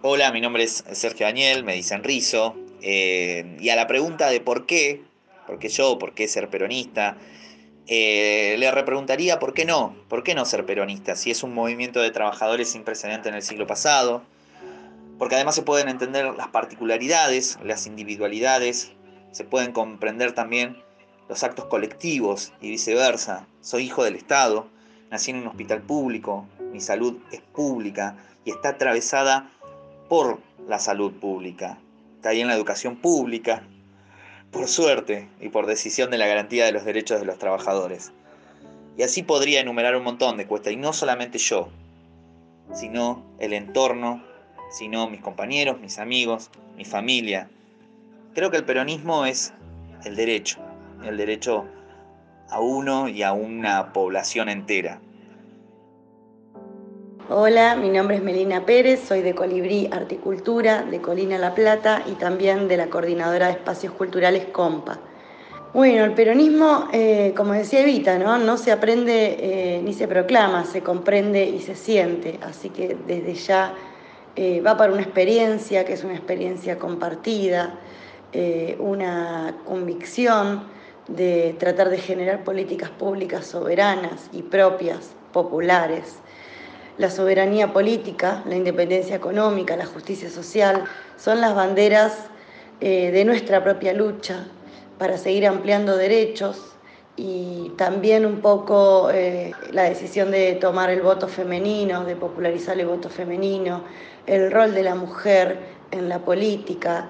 Hola, 0.01 0.31
mi 0.31 0.41
nombre 0.41 0.63
es 0.63 0.85
Sergio 0.93 1.27
Daniel, 1.27 1.65
me 1.65 1.75
dicen 1.75 2.05
Rizo. 2.05 2.55
Eh, 2.83 3.57
y 3.59 3.71
a 3.71 3.75
la 3.75 3.89
pregunta 3.89 4.31
de 4.31 4.41
por 4.41 4.65
qué, 4.65 5.03
por 5.45 5.59
qué 5.59 5.69
yo, 5.71 5.99
por 5.99 6.15
qué 6.15 6.29
ser 6.29 6.49
peronista, 6.49 7.17
eh, 7.89 8.55
le 8.61 8.71
repreguntaría 8.71 9.41
por 9.41 9.55
qué 9.55 9.65
no, 9.65 9.97
por 10.09 10.23
qué 10.23 10.37
no 10.37 10.45
ser 10.45 10.65
peronista, 10.65 11.17
si 11.17 11.33
es 11.33 11.43
un 11.43 11.53
movimiento 11.53 12.01
de 12.01 12.13
trabajadores 12.13 12.71
sin 12.71 12.85
precedente 12.85 13.29
en 13.29 13.35
el 13.35 13.43
siglo 13.43 13.67
pasado, 13.67 14.23
porque 15.19 15.35
además 15.35 15.57
se 15.57 15.63
pueden 15.63 15.89
entender 15.89 16.27
las 16.27 16.47
particularidades, 16.47 17.59
las 17.65 17.89
individualidades, 17.89 18.93
se 19.33 19.43
pueden 19.43 19.73
comprender 19.73 20.31
también 20.31 20.81
los 21.29 21.43
actos 21.43 21.65
colectivos 21.65 22.53
y 22.61 22.71
viceversa. 22.71 23.49
Soy 23.63 23.87
hijo 23.87 24.05
del 24.05 24.15
Estado, 24.15 24.69
nací 25.11 25.33
en 25.33 25.39
un 25.39 25.49
hospital 25.49 25.83
público, 25.83 26.47
mi 26.71 26.81
salud 26.81 27.19
es 27.33 27.41
pública 27.41 28.17
y 28.45 28.53
está 28.53 28.69
atravesada 28.69 29.51
por 30.09 30.41
la 30.67 30.79
salud 30.79 31.13
pública. 31.13 31.79
Caí 32.23 32.41
en 32.41 32.49
la 32.49 32.55
educación 32.55 32.97
pública, 32.97 33.63
por 34.51 34.69
suerte 34.69 35.29
y 35.41 35.51
por 35.51 35.67
decisión 35.67 36.11
de 36.11 36.19
la 36.19 36.27
garantía 36.27 36.65
de 36.65 36.73
los 36.73 36.85
derechos 36.85 37.21
de 37.21 37.27
los 37.27 37.39
trabajadores. 37.39 38.13
Y 38.97 39.03
así 39.03 39.23
podría 39.23 39.61
enumerar 39.61 39.95
un 39.97 40.05
montón 40.05 40.37
de 40.37 40.47
cuestas, 40.47 40.73
y 40.73 40.77
no 40.77 40.93
solamente 40.93 41.39
yo, 41.39 41.69
sino 42.73 43.23
el 43.39 43.53
entorno, 43.53 44.23
sino 44.71 45.09
mis 45.09 45.21
compañeros, 45.21 45.81
mis 45.81 45.99
amigos, 45.99 46.51
mi 46.77 46.85
familia. 46.85 47.49
Creo 48.35 48.51
que 48.51 48.57
el 48.57 48.65
peronismo 48.65 49.27
es 49.27 49.53
el 50.05 50.17
derecho, 50.17 50.59
el 51.05 51.17
derecho 51.17 51.65
a 52.51 52.61
uno 52.61 53.09
y 53.09 53.23
a 53.23 53.33
una 53.33 53.93
población 53.93 54.49
entera. 54.49 55.01
Hola, 57.31 57.77
mi 57.77 57.91
nombre 57.91 58.17
es 58.17 58.23
Melina 58.23 58.65
Pérez, 58.65 59.07
soy 59.07 59.21
de 59.21 59.35
Colibrí 59.35 59.87
Articultura, 59.93 60.81
de 60.85 61.03
Colina 61.03 61.37
La 61.37 61.55
Plata 61.55 62.03
y 62.07 62.13
también 62.13 62.69
de 62.69 62.79
la 62.79 62.87
Coordinadora 62.87 63.49
de 63.49 63.53
Espacios 63.53 63.93
Culturales 63.93 64.47
COMPA. 64.47 64.99
Bueno, 65.75 66.07
el 66.07 66.15
peronismo, 66.15 66.89
eh, 66.91 67.35
como 67.37 67.53
decía 67.53 67.81
Evita, 67.81 68.19
¿no? 68.19 68.39
no 68.39 68.57
se 68.57 68.73
aprende 68.73 69.37
eh, 69.41 69.83
ni 69.85 69.93
se 69.93 70.09
proclama, 70.09 70.65
se 70.65 70.81
comprende 70.81 71.45
y 71.45 71.61
se 71.61 71.75
siente. 71.75 72.41
Así 72.41 72.71
que 72.71 72.97
desde 73.07 73.35
ya 73.35 73.75
eh, 74.35 74.63
va 74.63 74.79
para 74.79 74.91
una 74.91 75.03
experiencia 75.03 75.85
que 75.85 75.93
es 75.93 76.05
una 76.05 76.15
experiencia 76.15 76.79
compartida, 76.79 77.79
una 78.79 79.55
convicción 79.67 80.65
de 81.09 81.57
tratar 81.59 81.91
de 81.91 81.99
generar 81.99 82.43
políticas 82.43 82.89
públicas 82.89 83.47
soberanas 83.47 84.31
y 84.33 84.43
propias, 84.43 85.11
populares 85.33 86.23
la 86.99 87.11
soberanía 87.11 87.73
política, 87.73 88.43
la 88.47 88.57
independencia 88.57 89.15
económica, 89.17 89.77
la 89.77 89.87
justicia 89.87 90.29
social, 90.29 90.85
son 91.17 91.41
las 91.41 91.55
banderas 91.55 92.27
eh, 92.81 93.11
de 93.13 93.25
nuestra 93.25 93.63
propia 93.63 93.93
lucha 93.93 94.47
para 94.99 95.17
seguir 95.17 95.47
ampliando 95.47 95.97
derechos 95.97 96.75
y 97.17 97.73
también 97.77 98.27
un 98.27 98.41
poco 98.41 99.11
eh, 99.11 99.53
la 99.73 99.85
decisión 99.85 100.31
de 100.33 100.55
tomar 100.55 100.91
el 100.91 101.03
voto 101.03 101.29
femenino, 101.29 102.05
de 102.05 102.17
popularizar 102.17 102.79
el 102.79 102.87
voto 102.87 103.09
femenino, 103.09 103.83
el 104.27 104.51
rol 104.51 104.75
de 104.75 104.83
la 104.83 104.95
mujer 104.97 105.59
en 105.93 106.09
la 106.09 106.19
política, 106.19 107.09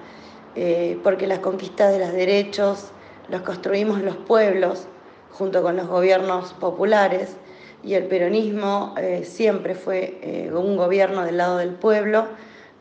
eh, 0.55 0.99
porque 1.03 1.27
las 1.27 1.41
conquistas 1.41 1.93
de 1.93 1.99
los 1.99 2.13
derechos 2.13 2.89
las 3.29 3.43
construimos 3.43 4.01
los 4.01 4.17
pueblos 4.17 4.87
junto 5.31 5.63
con 5.63 5.77
los 5.77 5.87
gobiernos 5.87 6.53
populares 6.55 7.37
y 7.83 7.95
el 7.95 8.05
peronismo 8.05 8.95
eh, 8.99 9.25
siempre 9.25 9.75
fue 9.75 10.49
un 10.53 10.77
gobierno 10.77 11.25
del 11.25 11.37
lado 11.37 11.59
del 11.59 11.71
pueblo 11.71 12.27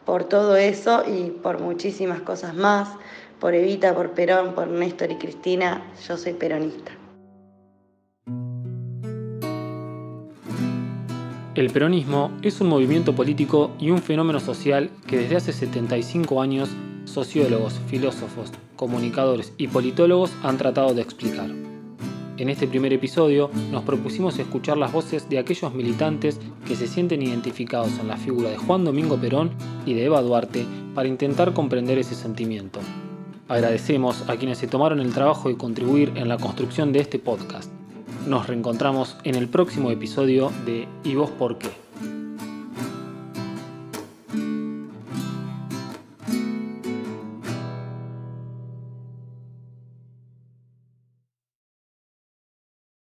por 0.06 0.24
todo 0.24 0.56
eso 0.56 1.04
y 1.06 1.32
por 1.32 1.60
muchísimas 1.60 2.22
cosas 2.22 2.56
más, 2.56 2.90
por 3.40 3.54
Evita, 3.54 3.94
por 3.94 4.12
Perón, 4.12 4.56
por 4.56 4.68
Néstor 4.68 5.12
y 5.12 5.16
Cristina, 5.16 5.84
yo 6.08 6.16
soy 6.16 6.34
peronista. 6.34 6.94
El 11.56 11.72
peronismo 11.72 12.32
es 12.44 12.62
un 12.62 12.70
movimiento 12.70 13.16
político 13.16 13.72
y 13.80 13.90
un 13.90 14.02
fenómeno 14.02 14.40
social 14.40 14.92
que 15.08 15.18
desde 15.18 15.38
hace 15.38 15.54
75 15.54 16.42
años 16.42 16.70
sociólogos, 17.06 17.74
filósofos, 17.88 18.52
comunicadores 18.76 19.52
y 19.58 19.68
politólogos 19.68 20.32
han 20.44 20.58
tratado 20.58 20.94
de 20.94 21.02
explicar. 21.02 21.50
En 22.38 22.50
este 22.50 22.68
primer 22.68 22.94
episodio 22.94 23.50
nos 23.72 23.84
propusimos 23.84 24.38
escuchar 24.38 24.78
las 24.78 24.92
voces 24.92 25.28
de 25.28 25.40
aquellos 25.40 25.74
militantes 25.74 26.40
que 26.68 26.76
se 26.76 26.86
sienten 26.86 27.24
identificados 27.24 27.98
en 28.00 28.08
la 28.08 28.18
figura 28.18 28.52
de 28.52 28.58
Juan 28.58 28.86
Domingo 28.86 29.18
Perón 29.18 29.50
y 29.88 29.96
de 29.96 30.06
Eva 30.06 30.22
Duarte 30.22 30.64
para 30.94 31.08
intentar 31.10 31.54
comprender 31.54 31.98
ese 31.98 32.14
sentimiento. 32.14 32.80
Agradecemos 33.48 34.30
a 34.30 34.36
quienes 34.36 34.60
se 34.60 34.68
tomaron 34.68 35.00
el 35.00 35.14
trabajo 35.14 35.50
de 35.50 35.58
contribuir 35.58 36.12
en 36.16 36.30
la 36.30 36.38
construcción 36.38 36.94
de 36.94 37.00
este 37.00 37.18
podcast. 37.18 37.72
Nos 38.28 38.46
reencontramos 38.46 39.18
en 39.24 39.34
el 39.34 39.48
próximo 39.48 39.90
episodio 39.90 40.52
de 40.66 40.88
¿Y 41.04 41.16
vos 41.16 41.32
por 41.32 41.58
qué? 41.58 41.87